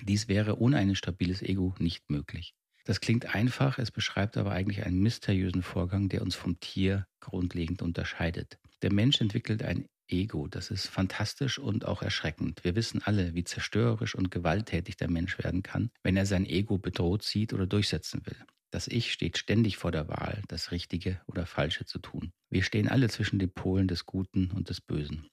Dies 0.02 0.26
wäre 0.26 0.58
ohne 0.58 0.78
ein 0.78 0.94
stabiles 0.94 1.42
Ego 1.42 1.74
nicht 1.78 2.08
möglich. 2.08 2.54
Das 2.86 3.00
klingt 3.00 3.34
einfach, 3.34 3.78
es 3.78 3.90
beschreibt 3.90 4.38
aber 4.38 4.52
eigentlich 4.52 4.86
einen 4.86 5.00
mysteriösen 5.00 5.62
Vorgang, 5.62 6.08
der 6.08 6.22
uns 6.22 6.34
vom 6.34 6.58
Tier 6.60 7.06
grundlegend 7.20 7.82
unterscheidet. 7.82 8.58
Der 8.80 8.90
Mensch 8.90 9.20
entwickelt 9.20 9.62
ein 9.62 9.84
Ego. 10.08 10.48
Das 10.48 10.70
ist 10.70 10.86
fantastisch 10.88 11.58
und 11.58 11.84
auch 11.84 12.02
erschreckend. 12.02 12.64
Wir 12.64 12.74
wissen 12.74 13.02
alle, 13.02 13.34
wie 13.34 13.44
zerstörerisch 13.44 14.14
und 14.14 14.30
gewalttätig 14.30 14.96
der 14.96 15.10
Mensch 15.10 15.38
werden 15.38 15.62
kann, 15.62 15.90
wenn 16.02 16.16
er 16.16 16.26
sein 16.26 16.46
Ego 16.46 16.78
bedroht 16.78 17.22
sieht 17.22 17.52
oder 17.52 17.66
durchsetzen 17.66 18.24
will. 18.24 18.36
Das 18.70 18.86
Ich 18.86 19.12
steht 19.12 19.38
ständig 19.38 19.78
vor 19.78 19.92
der 19.92 20.08
Wahl, 20.08 20.42
das 20.48 20.72
Richtige 20.72 21.20
oder 21.26 21.46
Falsche 21.46 21.86
zu 21.86 21.98
tun. 21.98 22.32
Wir 22.50 22.62
stehen 22.62 22.88
alle 22.88 23.08
zwischen 23.08 23.38
den 23.38 23.50
Polen 23.50 23.88
des 23.88 24.04
Guten 24.04 24.50
und 24.50 24.68
des 24.68 24.80
Bösen. 24.80 25.26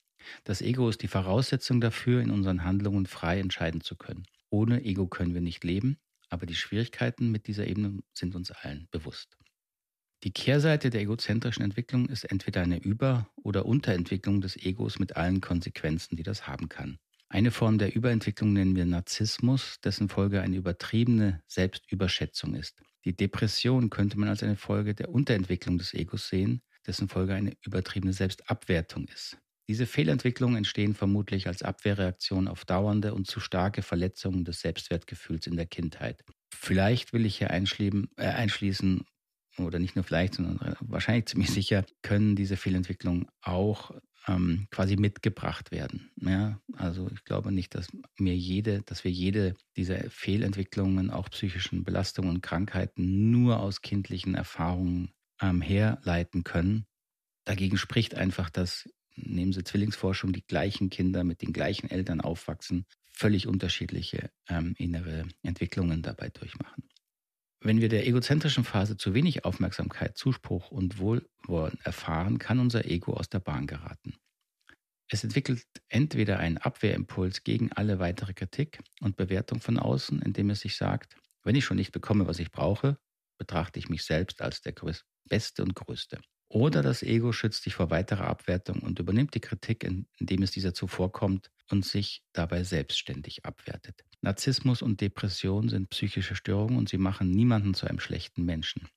Das 0.43 0.61
Ego 0.61 0.89
ist 0.89 1.01
die 1.01 1.07
Voraussetzung 1.07 1.81
dafür, 1.81 2.21
in 2.21 2.31
unseren 2.31 2.63
Handlungen 2.63 3.05
frei 3.05 3.39
entscheiden 3.39 3.81
zu 3.81 3.95
können. 3.95 4.25
Ohne 4.49 4.83
Ego 4.83 5.07
können 5.07 5.33
wir 5.33 5.41
nicht 5.41 5.63
leben, 5.63 5.97
aber 6.29 6.45
die 6.45 6.55
Schwierigkeiten 6.55 7.29
mit 7.29 7.47
dieser 7.47 7.67
Ebene 7.67 7.99
sind 8.13 8.35
uns 8.35 8.51
allen 8.51 8.87
bewusst. 8.91 9.37
Die 10.25 10.33
Kehrseite 10.33 10.89
der 10.89 11.01
egozentrischen 11.01 11.63
Entwicklung 11.63 12.09
ist 12.09 12.23
entweder 12.23 12.63
eine 12.63 12.79
Über- 12.79 13.29
oder 13.35 13.67
Unterentwicklung 13.67 14.41
des 14.41 14.57
Egos 14.57 14.97
mit 14.97 15.15
allen 15.15 15.39
Konsequenzen, 15.39 16.15
die 16.15 16.23
das 16.23 16.47
haben 16.47 16.67
kann. 16.67 16.97
Eine 17.29 17.51
Form 17.51 17.77
der 17.77 17.95
Überentwicklung 17.95 18.51
nennen 18.51 18.75
wir 18.75 18.85
Narzissmus, 18.85 19.79
dessen 19.83 20.09
Folge 20.09 20.41
eine 20.41 20.55
übertriebene 20.55 21.43
Selbstüberschätzung 21.45 22.55
ist. 22.55 22.81
Die 23.05 23.15
Depression 23.15 23.91
könnte 23.91 24.17
man 24.17 24.27
als 24.29 24.41
eine 24.41 24.55
Folge 24.55 24.95
der 24.95 25.09
Unterentwicklung 25.09 25.77
des 25.77 25.93
Egos 25.93 26.27
sehen, 26.27 26.63
dessen 26.87 27.07
Folge 27.07 27.35
eine 27.35 27.53
übertriebene 27.63 28.13
Selbstabwertung 28.13 29.07
ist. 29.09 29.37
Diese 29.67 29.85
Fehlentwicklungen 29.85 30.57
entstehen 30.57 30.95
vermutlich 30.95 31.45
als 31.45 31.61
Abwehrreaktion 31.61 32.47
auf 32.47 32.65
dauernde 32.65 33.13
und 33.13 33.27
zu 33.27 33.39
starke 33.39 33.83
Verletzungen 33.83 34.43
des 34.43 34.61
Selbstwertgefühls 34.61 35.45
in 35.45 35.55
der 35.55 35.67
Kindheit. 35.67 36.23
Vielleicht 36.51 37.13
will 37.13 37.27
ich 37.27 37.37
hier 37.37 37.51
einschließen, 37.51 38.09
äh, 38.17 38.25
einschließen 38.25 39.05
oder 39.57 39.79
nicht 39.79 39.95
nur 39.95 40.03
vielleicht, 40.03 40.35
sondern 40.35 40.75
wahrscheinlich 40.81 41.27
ziemlich 41.27 41.51
sicher, 41.51 41.85
können 42.01 42.35
diese 42.35 42.57
Fehlentwicklungen 42.57 43.27
auch 43.41 43.91
ähm, 44.27 44.67
quasi 44.71 44.95
mitgebracht 44.95 45.71
werden. 45.71 46.11
Ja, 46.21 46.59
also 46.73 47.09
ich 47.13 47.23
glaube 47.23 47.51
nicht, 47.51 47.75
dass 47.75 47.87
mir 48.17 48.35
jede, 48.35 48.81
dass 48.81 49.03
wir 49.03 49.11
jede 49.11 49.55
dieser 49.75 50.09
Fehlentwicklungen, 50.09 51.11
auch 51.11 51.29
psychischen 51.29 51.83
Belastungen 51.83 52.31
und 52.31 52.41
Krankheiten 52.41 53.31
nur 53.31 53.59
aus 53.59 53.81
kindlichen 53.81 54.35
Erfahrungen 54.35 55.11
ähm, 55.41 55.61
herleiten 55.61 56.43
können. 56.43 56.85
Dagegen 57.43 57.77
spricht 57.77 58.15
einfach, 58.15 58.49
dass 58.49 58.89
nehmen 59.15 59.53
Sie 59.53 59.63
Zwillingsforschung, 59.63 60.33
die 60.33 60.45
gleichen 60.45 60.89
Kinder 60.89 61.23
mit 61.23 61.41
den 61.41 61.53
gleichen 61.53 61.89
Eltern 61.89 62.21
aufwachsen, 62.21 62.85
völlig 63.13 63.47
unterschiedliche 63.47 64.29
ähm, 64.49 64.75
innere 64.77 65.25
Entwicklungen 65.41 66.01
dabei 66.01 66.29
durchmachen. 66.29 66.83
Wenn 67.65 67.81
wir 67.81 67.89
der 67.89 68.05
egozentrischen 68.05 68.63
Phase 68.63 68.95
zu 68.95 69.15
wenig 69.15 69.43
Aufmerksamkeit, 69.43 70.19
Zuspruch 70.19 70.69
und 70.69 70.99
Wohlwollen 70.99 71.79
erfahren, 71.83 72.37
kann 72.37 72.59
unser 72.59 72.85
Ego 72.85 73.13
aus 73.13 73.27
der 73.27 73.39
Bahn 73.39 73.65
geraten. 73.65 74.13
Es 75.09 75.23
entwickelt 75.23 75.63
entweder 75.89 76.37
einen 76.37 76.59
Abwehrimpuls 76.59 77.43
gegen 77.43 77.71
alle 77.71 77.97
weitere 77.97 78.35
Kritik 78.35 78.83
und 79.01 79.15
Bewertung 79.15 79.61
von 79.61 79.79
außen, 79.79 80.21
indem 80.21 80.51
es 80.51 80.59
sich 80.59 80.77
sagt, 80.77 81.15
wenn 81.41 81.55
ich 81.55 81.65
schon 81.65 81.77
nicht 81.77 81.91
bekomme, 81.91 82.27
was 82.27 82.37
ich 82.37 82.51
brauche, 82.51 82.99
betrachte 83.39 83.79
ich 83.79 83.89
mich 83.89 84.03
selbst 84.03 84.43
als 84.43 84.61
der 84.61 84.75
Beste 85.27 85.63
und 85.63 85.73
Größte. 85.73 86.21
Oder 86.55 86.81
das 86.81 87.03
Ego 87.03 87.33
schützt 87.33 87.63
sich 87.63 87.75
vor 87.75 87.89
weiterer 87.89 88.27
Abwertung 88.27 88.79
und 88.79 88.97
übernimmt 88.99 89.35
die 89.35 89.41
Kritik, 89.41 89.83
indem 89.83 90.41
es 90.41 90.51
dieser 90.51 90.73
zuvorkommt 90.73 91.51
und 91.69 91.83
sich 91.83 92.23
dabei 92.31 92.63
selbstständig 92.63 93.43
abwertet. 93.43 94.05
Narzissmus 94.21 94.81
und 94.81 95.01
Depression 95.01 95.67
sind 95.67 95.89
psychische 95.89 96.33
Störungen 96.33 96.77
und 96.77 96.87
sie 96.87 96.97
machen 96.97 97.29
niemanden 97.29 97.73
zu 97.73 97.87
einem 97.87 97.99
schlechten 97.99 98.45
Menschen. 98.45 98.87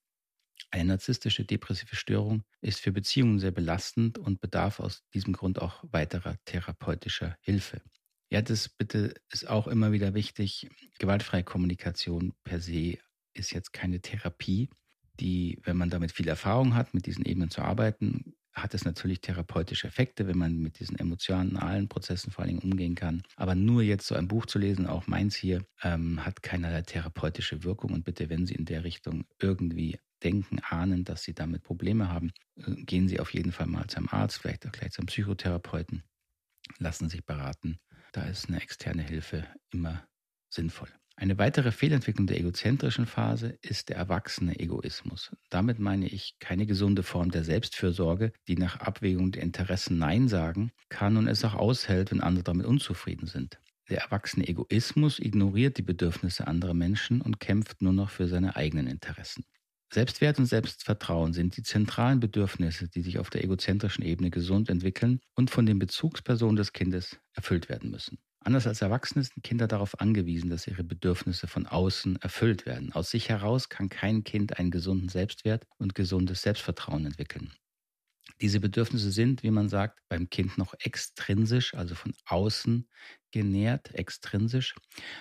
Eine 0.70 0.84
narzisstische 0.84 1.44
depressive 1.44 1.96
Störung 1.96 2.44
ist 2.60 2.78
für 2.78 2.92
Beziehungen 2.92 3.40
sehr 3.40 3.50
belastend 3.50 4.18
und 4.18 4.40
bedarf 4.40 4.78
aus 4.78 5.02
diesem 5.12 5.32
Grund 5.32 5.60
auch 5.60 5.82
weiterer 5.90 6.36
therapeutischer 6.44 7.34
Hilfe. 7.40 7.82
Ja, 8.30 8.40
das 8.40 8.68
bitte 8.68 9.14
ist 9.32 9.48
auch 9.48 9.66
immer 9.66 9.90
wieder 9.90 10.14
wichtig. 10.14 10.70
Gewaltfreie 11.00 11.42
Kommunikation 11.42 12.34
per 12.44 12.60
se 12.60 12.98
ist 13.34 13.50
jetzt 13.50 13.72
keine 13.72 14.00
Therapie, 14.00 14.70
die, 15.20 15.58
wenn 15.64 15.76
man 15.76 15.90
damit 15.90 16.12
viel 16.12 16.28
Erfahrung 16.28 16.74
hat, 16.74 16.94
mit 16.94 17.06
diesen 17.06 17.24
Ebenen 17.24 17.50
zu 17.50 17.62
arbeiten, 17.62 18.34
hat 18.62 18.74
es 18.74 18.84
natürlich 18.84 19.20
therapeutische 19.20 19.86
Effekte, 19.86 20.26
wenn 20.26 20.38
man 20.38 20.58
mit 20.58 20.80
diesen 20.80 20.98
emotionalen 20.98 21.88
Prozessen 21.88 22.30
vor 22.30 22.42
allen 22.42 22.56
Dingen 22.56 22.72
umgehen 22.72 22.94
kann. 22.94 23.22
Aber 23.36 23.54
nur 23.54 23.82
jetzt 23.82 24.06
so 24.06 24.14
ein 24.14 24.28
Buch 24.28 24.46
zu 24.46 24.58
lesen, 24.58 24.86
auch 24.86 25.06
meins 25.06 25.36
hier, 25.36 25.64
ähm, 25.82 26.24
hat 26.24 26.42
keinerlei 26.42 26.82
therapeutische 26.82 27.64
Wirkung. 27.64 27.92
Und 27.92 28.04
bitte, 28.04 28.28
wenn 28.30 28.46
Sie 28.46 28.54
in 28.54 28.64
der 28.64 28.84
Richtung 28.84 29.24
irgendwie 29.40 29.98
denken, 30.22 30.60
ahnen, 30.68 31.04
dass 31.04 31.22
Sie 31.22 31.34
damit 31.34 31.62
Probleme 31.62 32.10
haben, 32.10 32.32
äh, 32.56 32.74
gehen 32.84 33.08
Sie 33.08 33.20
auf 33.20 33.32
jeden 33.32 33.52
Fall 33.52 33.66
mal 33.66 33.86
zum 33.86 34.08
Arzt, 34.08 34.38
vielleicht 34.38 34.66
auch 34.66 34.72
gleich 34.72 34.92
zum 34.92 35.06
Psychotherapeuten. 35.06 36.02
Lassen 36.78 37.08
sich 37.08 37.24
beraten. 37.24 37.78
Da 38.12 38.22
ist 38.24 38.48
eine 38.48 38.60
externe 38.60 39.02
Hilfe 39.02 39.46
immer 39.70 40.06
sinnvoll. 40.50 40.88
Eine 41.20 41.36
weitere 41.36 41.72
Fehlentwicklung 41.72 42.28
der 42.28 42.38
egozentrischen 42.38 43.04
Phase 43.04 43.58
ist 43.60 43.88
der 43.88 43.96
erwachsene 43.96 44.60
Egoismus. 44.60 45.34
Damit 45.50 45.80
meine 45.80 46.06
ich 46.06 46.36
keine 46.38 46.64
gesunde 46.64 47.02
Form 47.02 47.32
der 47.32 47.42
Selbstfürsorge, 47.42 48.32
die 48.46 48.54
nach 48.54 48.78
Abwägung 48.78 49.32
der 49.32 49.42
Interessen 49.42 49.98
Nein 49.98 50.28
sagen 50.28 50.70
kann 50.90 51.16
und 51.16 51.26
es 51.26 51.44
auch 51.44 51.54
aushält, 51.54 52.12
wenn 52.12 52.20
andere 52.20 52.44
damit 52.44 52.66
unzufrieden 52.66 53.26
sind. 53.26 53.58
Der 53.88 54.02
erwachsene 54.02 54.46
Egoismus 54.46 55.18
ignoriert 55.18 55.76
die 55.76 55.82
Bedürfnisse 55.82 56.46
anderer 56.46 56.74
Menschen 56.74 57.20
und 57.20 57.40
kämpft 57.40 57.82
nur 57.82 57.92
noch 57.92 58.10
für 58.10 58.28
seine 58.28 58.54
eigenen 58.54 58.86
Interessen. 58.86 59.44
Selbstwert 59.92 60.38
und 60.38 60.46
Selbstvertrauen 60.46 61.32
sind 61.32 61.56
die 61.56 61.64
zentralen 61.64 62.20
Bedürfnisse, 62.20 62.88
die 62.88 63.02
sich 63.02 63.18
auf 63.18 63.28
der 63.28 63.42
egozentrischen 63.42 64.04
Ebene 64.04 64.30
gesund 64.30 64.68
entwickeln 64.68 65.18
und 65.34 65.50
von 65.50 65.66
den 65.66 65.80
Bezugspersonen 65.80 66.54
des 66.54 66.72
Kindes 66.72 67.18
erfüllt 67.32 67.68
werden 67.68 67.90
müssen. 67.90 68.18
Anders 68.48 68.66
als 68.66 68.80
Erwachsene 68.80 69.22
sind 69.24 69.44
Kinder 69.44 69.68
darauf 69.68 70.00
angewiesen, 70.00 70.48
dass 70.48 70.66
ihre 70.66 70.82
Bedürfnisse 70.82 71.46
von 71.46 71.66
außen 71.66 72.16
erfüllt 72.22 72.64
werden. 72.64 72.94
Aus 72.94 73.10
sich 73.10 73.28
heraus 73.28 73.68
kann 73.68 73.90
kein 73.90 74.24
Kind 74.24 74.58
einen 74.58 74.70
gesunden 74.70 75.10
Selbstwert 75.10 75.66
und 75.76 75.94
gesundes 75.94 76.40
Selbstvertrauen 76.40 77.04
entwickeln. 77.04 77.52
Diese 78.40 78.60
Bedürfnisse 78.60 79.10
sind, 79.10 79.42
wie 79.42 79.50
man 79.50 79.68
sagt, 79.68 80.00
beim 80.08 80.30
Kind 80.30 80.58
noch 80.58 80.74
extrinsisch, 80.78 81.74
also 81.74 81.94
von 81.94 82.12
außen 82.26 82.88
genährt, 83.32 83.94
extrinsisch, 83.94 84.74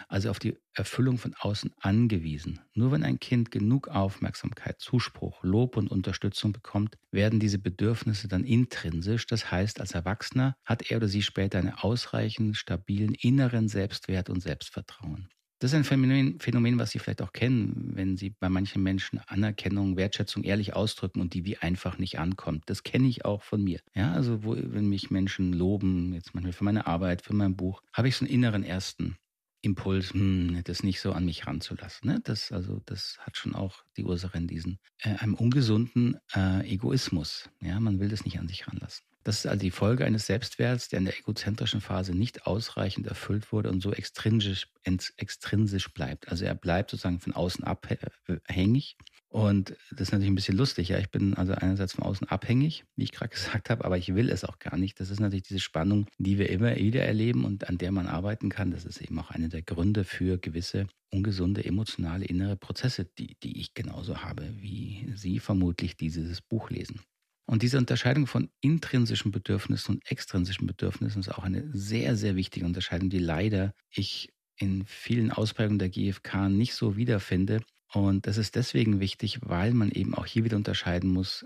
also 0.07 0.29
auf 0.29 0.39
die 0.39 0.57
Erfüllung 0.73 1.17
von 1.17 1.33
außen 1.33 1.73
angewiesen. 1.81 2.61
Nur 2.73 2.91
wenn 2.91 3.03
ein 3.03 3.19
Kind 3.19 3.51
genug 3.51 3.87
Aufmerksamkeit, 3.87 4.79
Zuspruch, 4.79 5.43
Lob 5.43 5.77
und 5.77 5.89
Unterstützung 5.89 6.53
bekommt, 6.53 6.97
werden 7.11 7.39
diese 7.39 7.59
Bedürfnisse 7.59 8.27
dann 8.27 8.43
intrinsisch. 8.43 9.25
Das 9.25 9.51
heißt, 9.51 9.79
als 9.79 9.91
Erwachsener 9.93 10.55
hat 10.63 10.89
er 10.89 10.97
oder 10.97 11.07
sie 11.07 11.23
später 11.23 11.59
einen 11.59 11.73
ausreichend 11.73 12.55
stabilen 12.57 13.13
inneren 13.15 13.67
Selbstwert 13.67 14.29
und 14.29 14.41
Selbstvertrauen. 14.41 15.29
Das 15.59 15.71
ist 15.71 15.75
ein 15.75 15.83
Phänomen, 15.83 16.39
Phänomen, 16.39 16.77
was 16.77 16.91
Sie 16.91 16.99
vielleicht 16.99 17.21
auch 17.21 17.33
kennen, 17.33 17.91
wenn 17.95 18.15
Sie 18.15 18.29
bei 18.29 18.47
manchen 18.47 18.83
Menschen 18.83 19.19
Anerkennung, 19.25 19.97
Wertschätzung 19.97 20.43
ehrlich 20.43 20.75
ausdrücken 20.75 21.19
und 21.19 21.33
die 21.33 21.45
wie 21.45 21.57
einfach 21.57 21.97
nicht 21.97 22.19
ankommt. 22.19 22.63
Das 22.67 22.83
kenne 22.83 23.07
ich 23.07 23.25
auch 23.25 23.41
von 23.41 23.63
mir. 23.63 23.79
Ja, 23.95 24.13
also 24.13 24.43
wo, 24.43 24.55
wenn 24.55 24.87
mich 24.87 25.09
Menschen 25.09 25.53
loben, 25.53 26.13
jetzt 26.13 26.35
manchmal 26.35 26.53
für 26.53 26.63
meine 26.63 26.85
Arbeit, 26.85 27.23
für 27.23 27.33
mein 27.33 27.55
Buch, 27.55 27.81
habe 27.91 28.07
ich 28.07 28.15
so 28.15 28.25
einen 28.25 28.33
inneren 28.33 28.63
ersten 28.63 29.17
Impuls, 29.61 30.13
hm, 30.13 30.61
das 30.63 30.83
nicht 30.83 31.01
so 31.01 31.11
an 31.11 31.25
mich 31.25 31.47
ranzulassen. 31.47 32.07
Ne? 32.07 32.19
Das, 32.23 32.51
also, 32.51 32.79
das 32.85 33.17
hat 33.19 33.37
schon 33.37 33.55
auch 33.55 33.83
die 33.97 34.05
Ursache 34.05 34.37
in 34.37 34.47
diesem 34.47 34.77
äh, 34.99 35.15
einem 35.15 35.33
ungesunden 35.33 36.17
äh, 36.35 36.71
Egoismus. 36.71 37.49
Ja, 37.61 37.79
man 37.79 37.99
will 37.99 38.09
das 38.09 38.25
nicht 38.25 38.39
an 38.39 38.47
sich 38.47 38.67
ranlassen. 38.67 39.03
Das 39.27 39.39
ist 39.39 39.45
also 39.45 39.59
die 39.59 39.71
Folge 39.71 40.05
eines 40.05 40.25
Selbstwerts, 40.25 40.87
der 40.87 40.99
in 40.99 41.05
der 41.05 41.19
egozentrischen 41.19 41.81
Phase 41.81 42.15
nicht 42.15 42.47
ausreichend 42.47 43.07
erfüllt 43.07 43.51
wurde 43.51 43.69
und 43.69 43.81
so 43.81 43.91
extrinsisch, 43.91 44.69
extrinsisch 45.17 45.89
bleibt. 45.93 46.29
Also 46.29 46.45
er 46.45 46.55
bleibt 46.55 46.91
sozusagen 46.91 47.19
von 47.19 47.33
außen 47.33 47.65
abhängig. 47.65 48.95
Und 49.27 49.71
das 49.91 49.99
ist 49.99 50.11
natürlich 50.13 50.31
ein 50.31 50.35
bisschen 50.35 50.55
lustig. 50.55 50.87
Ja, 50.87 50.99
ich 50.99 51.09
bin 51.09 51.33
also 51.33 51.51
einerseits 51.51 51.91
von 51.91 52.05
außen 52.05 52.29
abhängig, 52.29 52.85
wie 52.95 53.03
ich 53.03 53.11
gerade 53.11 53.27
gesagt 53.35 53.69
habe, 53.69 53.83
aber 53.83 53.97
ich 53.97 54.15
will 54.15 54.29
es 54.29 54.45
auch 54.45 54.59
gar 54.59 54.77
nicht. 54.77 54.97
Das 55.01 55.09
ist 55.09 55.19
natürlich 55.19 55.43
diese 55.43 55.59
Spannung, 55.59 56.05
die 56.17 56.37
wir 56.37 56.49
immer 56.49 56.77
wieder 56.77 57.03
erleben 57.03 57.43
und 57.43 57.67
an 57.67 57.77
der 57.77 57.91
man 57.91 58.07
arbeiten 58.07 58.47
kann. 58.47 58.71
Das 58.71 58.85
ist 58.85 59.01
eben 59.01 59.19
auch 59.19 59.31
einer 59.31 59.49
der 59.49 59.61
Gründe 59.61 60.05
für 60.05 60.37
gewisse 60.37 60.87
ungesunde 61.11 61.65
emotionale 61.65 62.23
innere 62.23 62.55
Prozesse, 62.55 63.03
die, 63.17 63.35
die 63.43 63.59
ich 63.59 63.73
genauso 63.73 64.23
habe, 64.23 64.49
wie 64.61 65.11
Sie 65.15 65.39
vermutlich 65.39 65.97
dieses 65.97 66.39
Buch 66.39 66.69
lesen. 66.69 67.01
Und 67.49 67.63
diese 67.63 67.77
Unterscheidung 67.77 68.27
von 68.27 68.49
intrinsischen 68.59 69.31
Bedürfnissen 69.31 69.95
und 69.95 70.11
extrinsischen 70.11 70.67
Bedürfnissen 70.67 71.21
ist 71.21 71.29
auch 71.29 71.43
eine 71.43 71.65
sehr, 71.71 72.17
sehr 72.17 72.35
wichtige 72.35 72.65
Unterscheidung, 72.65 73.09
die 73.09 73.19
leider 73.19 73.73
ich 73.89 74.33
in 74.57 74.85
vielen 74.85 75.31
Ausprägungen 75.31 75.79
der 75.79 75.89
GfK 75.89 76.49
nicht 76.49 76.73
so 76.73 76.97
wiederfinde. 76.97 77.61
Und 77.93 78.27
das 78.27 78.37
ist 78.37 78.55
deswegen 78.55 78.99
wichtig, 78.99 79.39
weil 79.41 79.73
man 79.73 79.91
eben 79.91 80.13
auch 80.13 80.25
hier 80.25 80.43
wieder 80.43 80.57
unterscheiden 80.57 81.09
muss, 81.09 81.45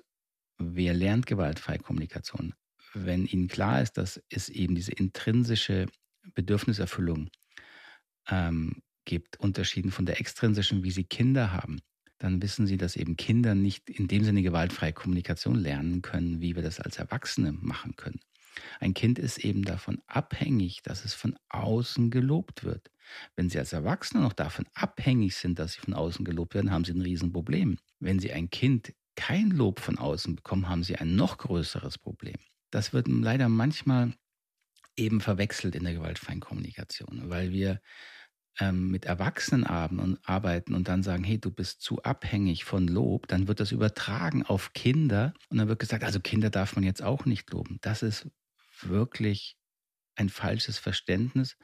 wer 0.57 0.95
lernt 0.95 1.27
gewaltfreie 1.27 1.77
Kommunikation. 1.77 2.55
Wenn 2.95 3.27
Ihnen 3.27 3.47
klar 3.47 3.81
ist, 3.81 3.93
dass 3.93 4.19
es 4.29 4.49
eben 4.49 4.73
diese 4.73 4.93
intrinsische 4.93 5.85
Bedürfniserfüllung 6.33 7.29
ähm, 8.27 8.81
gibt, 9.05 9.39
unterschieden 9.39 9.91
von 9.91 10.07
der 10.07 10.19
extrinsischen, 10.19 10.83
wie 10.83 10.91
Sie 10.91 11.03
Kinder 11.03 11.53
haben, 11.53 11.79
dann 12.21 12.41
wissen 12.41 12.67
Sie, 12.67 12.77
dass 12.77 12.95
eben 12.95 13.17
Kinder 13.17 13.55
nicht 13.55 13.89
in 13.89 14.07
dem 14.07 14.23
Sinne 14.23 14.43
gewaltfreie 14.43 14.93
Kommunikation 14.93 15.55
lernen 15.55 16.01
können, 16.01 16.39
wie 16.39 16.55
wir 16.55 16.61
das 16.61 16.79
als 16.79 16.97
Erwachsene 16.97 17.51
machen 17.51 17.95
können. 17.95 18.19
Ein 18.79 18.93
Kind 18.93 19.17
ist 19.17 19.39
eben 19.39 19.63
davon 19.63 20.01
abhängig, 20.07 20.83
dass 20.83 21.03
es 21.05 21.13
von 21.13 21.35
außen 21.49 22.11
gelobt 22.11 22.63
wird. 22.63 22.91
Wenn 23.35 23.49
Sie 23.49 23.57
als 23.57 23.73
Erwachsene 23.73 24.21
noch 24.21 24.33
davon 24.33 24.65
abhängig 24.73 25.35
sind, 25.35 25.57
dass 25.57 25.73
Sie 25.73 25.81
von 25.81 25.93
außen 25.93 26.23
gelobt 26.23 26.53
werden, 26.53 26.71
haben 26.71 26.85
Sie 26.85 26.91
ein 26.91 27.01
Riesenproblem. 27.01 27.77
Wenn 27.99 28.19
Sie 28.19 28.31
ein 28.31 28.49
Kind 28.49 28.93
kein 29.15 29.49
Lob 29.49 29.79
von 29.79 29.97
außen 29.97 30.35
bekommen, 30.35 30.69
haben 30.69 30.83
Sie 30.83 30.97
ein 30.97 31.15
noch 31.15 31.37
größeres 31.37 31.97
Problem. 31.97 32.35
Das 32.69 32.93
wird 32.93 33.07
leider 33.07 33.49
manchmal 33.49 34.13
eben 34.95 35.21
verwechselt 35.21 35.75
in 35.75 35.83
der 35.83 35.93
gewaltfreien 35.93 36.39
Kommunikation, 36.39 37.29
weil 37.29 37.51
wir 37.51 37.81
ähm, 38.59 38.89
mit 38.89 39.05
Erwachsenen 39.05 39.65
arbeiten 39.65 40.73
und 40.75 40.87
dann 40.87 41.03
sagen, 41.03 41.23
hey, 41.23 41.39
du 41.39 41.51
bist 41.51 41.81
zu 41.81 42.03
abhängig 42.03 42.65
von 42.65 42.87
Lob, 42.87 43.27
dann 43.27 43.47
wird 43.47 43.59
das 43.59 43.71
übertragen 43.71 44.43
auf 44.43 44.73
Kinder 44.73 45.33
und 45.49 45.57
dann 45.57 45.67
wird 45.67 45.79
gesagt, 45.79 46.03
also 46.03 46.19
Kinder 46.19 46.49
darf 46.49 46.75
man 46.75 46.83
jetzt 46.83 47.01
auch 47.01 47.25
nicht 47.25 47.51
loben. 47.51 47.77
Das 47.81 48.03
ist 48.03 48.29
wirklich 48.81 49.57
ein 50.15 50.29
falsches 50.29 50.77
Verständnis 50.77 51.57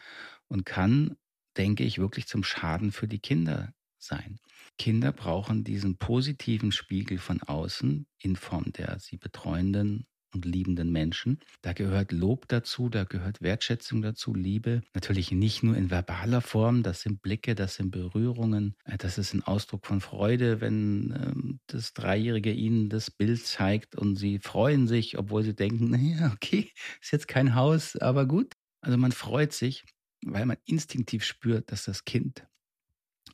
und 0.47 0.65
kann, 0.65 1.17
denke 1.57 1.83
ich, 1.83 1.99
wirklich 1.99 2.27
zum 2.27 2.43
Schaden 2.43 2.91
für 2.91 3.07
die 3.07 3.19
Kinder 3.19 3.73
sein. 3.97 4.39
Kinder 4.77 5.11
brauchen 5.11 5.63
diesen 5.63 5.97
positiven 5.97 6.71
Spiegel 6.71 7.17
von 7.17 7.41
außen 7.41 8.07
in 8.19 8.35
Form 8.35 8.71
der 8.71 8.99
sie 8.99 9.17
betreuenden 9.17 10.07
und 10.33 10.45
liebenden 10.45 10.91
Menschen. 10.91 11.39
Da 11.61 11.73
gehört 11.73 12.11
Lob 12.11 12.47
dazu, 12.47 12.89
da 12.89 13.03
gehört 13.03 13.41
Wertschätzung 13.41 14.01
dazu, 14.01 14.33
Liebe. 14.33 14.81
Natürlich 14.93 15.31
nicht 15.31 15.63
nur 15.63 15.75
in 15.75 15.89
verbaler 15.89 16.41
Form, 16.41 16.83
das 16.83 17.01
sind 17.01 17.21
Blicke, 17.21 17.55
das 17.55 17.75
sind 17.75 17.91
Berührungen, 17.91 18.75
äh, 18.85 18.97
das 18.97 19.17
ist 19.17 19.33
ein 19.33 19.43
Ausdruck 19.43 19.85
von 19.85 20.01
Freude, 20.01 20.61
wenn 20.61 21.11
ähm, 21.11 21.59
das 21.67 21.93
Dreijährige 21.93 22.51
ihnen 22.51 22.89
das 22.89 23.11
Bild 23.11 23.45
zeigt 23.45 23.95
und 23.95 24.15
sie 24.17 24.39
freuen 24.39 24.87
sich, 24.87 25.17
obwohl 25.17 25.43
sie 25.43 25.55
denken, 25.55 25.89
naja, 25.91 26.31
okay, 26.33 26.71
ist 27.01 27.11
jetzt 27.11 27.27
kein 27.27 27.55
Haus, 27.55 27.95
aber 27.95 28.25
gut. 28.25 28.53
Also 28.81 28.97
man 28.97 29.11
freut 29.11 29.53
sich, 29.53 29.85
weil 30.25 30.45
man 30.45 30.57
instinktiv 30.65 31.23
spürt, 31.23 31.71
dass 31.71 31.85
das 31.85 32.05
Kind 32.05 32.45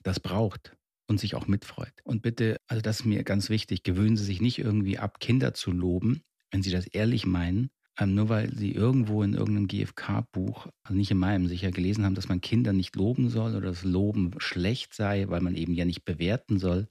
das 0.03 0.19
braucht 0.19 0.75
und 1.08 1.19
sich 1.19 1.36
auch 1.36 1.47
mitfreut. 1.47 1.93
Und 2.03 2.21
bitte, 2.21 2.58
also 2.67 2.82
das 2.82 3.01
ist 3.01 3.06
mir 3.06 3.23
ganz 3.23 3.49
wichtig, 3.49 3.84
gewöhnen 3.84 4.17
Sie 4.17 4.25
sich 4.25 4.41
nicht 4.41 4.60
irgendwie 4.60 4.97
ab, 4.97 5.19
Kinder 5.19 5.53
zu 5.53 5.71
loben, 5.71 6.23
wenn 6.54 6.62
Sie 6.62 6.70
das 6.70 6.86
ehrlich 6.86 7.26
meinen, 7.26 7.72
ähm, 7.98 8.13
nur 8.13 8.30
weil 8.30 8.56
Sie 8.56 8.72
irgendwo 8.72 9.24
in 9.24 9.34
irgendeinem 9.34 9.68
GfK-Buch, 9.68 10.68
also 10.84 10.96
nicht 10.96 11.10
in 11.10 11.18
meinem, 11.18 11.48
sicher 11.48 11.72
gelesen 11.72 12.06
haben, 12.06 12.13
dass 12.13 12.30
man 12.30 12.42
Kinder 12.42 12.74
nicht 12.74 12.96
loben 12.96 13.30
soll 13.30 13.56
oder 13.56 13.70
dass 13.70 13.84
Loben 13.84 14.36
schlecht 14.38 14.94
sei, 14.94 15.28
weil 15.30 15.42
man 15.42 15.56
eben 15.56 15.74
ja 15.74 15.84
nicht 15.84 16.06
bewerten 16.06 16.60
soll. 16.60 16.88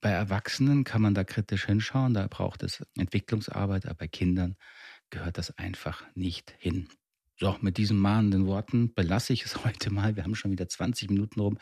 Bei 0.00 0.10
Erwachsenen 0.10 0.84
kann 0.84 1.02
man 1.02 1.12
da 1.12 1.22
kritisch 1.22 1.66
hinschauen, 1.66 2.14
da 2.14 2.26
braucht 2.28 2.62
es 2.62 2.82
Entwicklungsarbeit, 2.96 3.84
aber 3.84 3.94
bei 3.94 4.08
Kindern 4.08 4.56
gehört 5.10 5.36
das 5.36 5.56
einfach 5.58 6.02
nicht 6.14 6.54
hin. 6.58 6.88
So, 7.38 7.56
mit 7.60 7.76
diesen 7.76 7.98
mahnenden 7.98 8.46
Worten 8.46 8.94
belasse 8.94 9.34
ich 9.34 9.44
es 9.44 9.64
heute 9.64 9.92
mal. 9.92 10.16
Wir 10.16 10.24
haben 10.24 10.34
schon 10.34 10.50
wieder 10.50 10.66
20 10.66 11.10
Minuten 11.10 11.40
rum. 11.40 11.58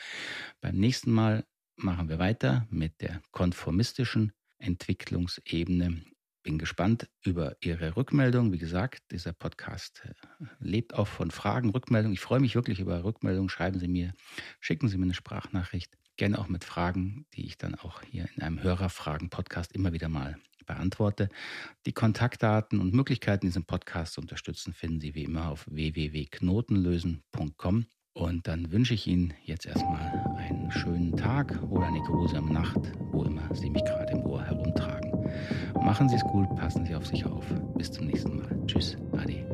Beim 0.61 0.77
nächsten 0.77 1.11
Mal 1.11 1.45
machen 1.75 2.09
wir 2.09 2.21
weiter 2.21 2.69
mit 2.71 3.01
der 3.01 3.21
konformistischen 3.33 4.33
Entwicklungsebene 4.59 6.03
bin 6.46 6.56
gespannt 6.59 7.09
über 7.24 7.56
Ihre 7.61 7.96
Rückmeldung. 7.96 8.52
Wie 8.52 8.59
gesagt, 8.59 9.02
dieser 9.11 9.32
Podcast 9.32 10.04
äh, 10.04 10.12
lebt 10.61 10.94
auch 10.94 11.09
von 11.09 11.32
Fragen, 11.32 11.70
Rückmeldungen. 11.70 12.14
Ich 12.14 12.20
freue 12.20 12.38
mich 12.38 12.54
wirklich 12.54 12.78
über 12.78 13.02
Rückmeldungen. 13.02 13.48
Schreiben 13.48 13.80
Sie 13.80 13.88
mir, 13.88 14.12
schicken 14.61 14.88
Sie 14.88 14.96
mir 14.96 15.06
eine 15.06 15.14
Sprachnachricht. 15.14 15.98
Gerne 16.16 16.38
auch 16.38 16.46
mit 16.46 16.62
Fragen, 16.62 17.26
die 17.35 17.46
ich 17.46 17.59
dann 17.59 17.74
auch 17.74 18.00
hier 18.02 18.28
in 18.37 18.42
einem 18.42 18.62
Hörerfragen-Podcast 18.62 19.72
immer 19.72 19.92
wieder 19.92 20.09
mal 20.09 20.37
beantworte. 20.66 21.30
Die 21.85 21.92
Kontaktdaten 21.92 22.78
und 22.78 22.94
Möglichkeiten, 22.94 23.46
diesen 23.46 23.64
Podcast 23.64 24.12
zu 24.12 24.20
unterstützen, 24.20 24.72
finden 24.72 25.00
Sie 25.00 25.16
wie 25.16 25.24
immer 25.24 25.48
auf 25.48 25.66
www.knotenlösen.com. 25.68 27.87
Und 28.12 28.46
dann 28.46 28.70
wünsche 28.70 28.94
ich 28.94 29.09
Ihnen 29.09 29.35
jetzt 29.42 29.66
erstmal 29.66 30.12
einen 30.38 30.70
schönen 30.70 31.16
Tag 31.16 31.61
oder 31.64 31.88
eine 31.88 32.02
geruhsame 32.02 32.52
Nacht, 32.52 32.92
wo 33.11 33.24
immer 33.24 33.52
Sie 33.52 33.68
mich 33.68 33.85
gerade 33.85 34.12
im 34.12 34.20
Ohr 34.20 34.44
herumtragen. 34.44 35.15
Machen 35.81 36.09
Sie 36.09 36.17
es 36.17 36.23
gut, 36.25 36.55
passen 36.57 36.85
Sie 36.85 36.95
auf 36.95 37.07
sich 37.07 37.25
auf. 37.27 37.45
Bis 37.77 37.91
zum 37.93 38.07
nächsten 38.07 38.37
Mal. 38.37 38.49
Tschüss, 38.67 38.97
Adi. 39.12 39.45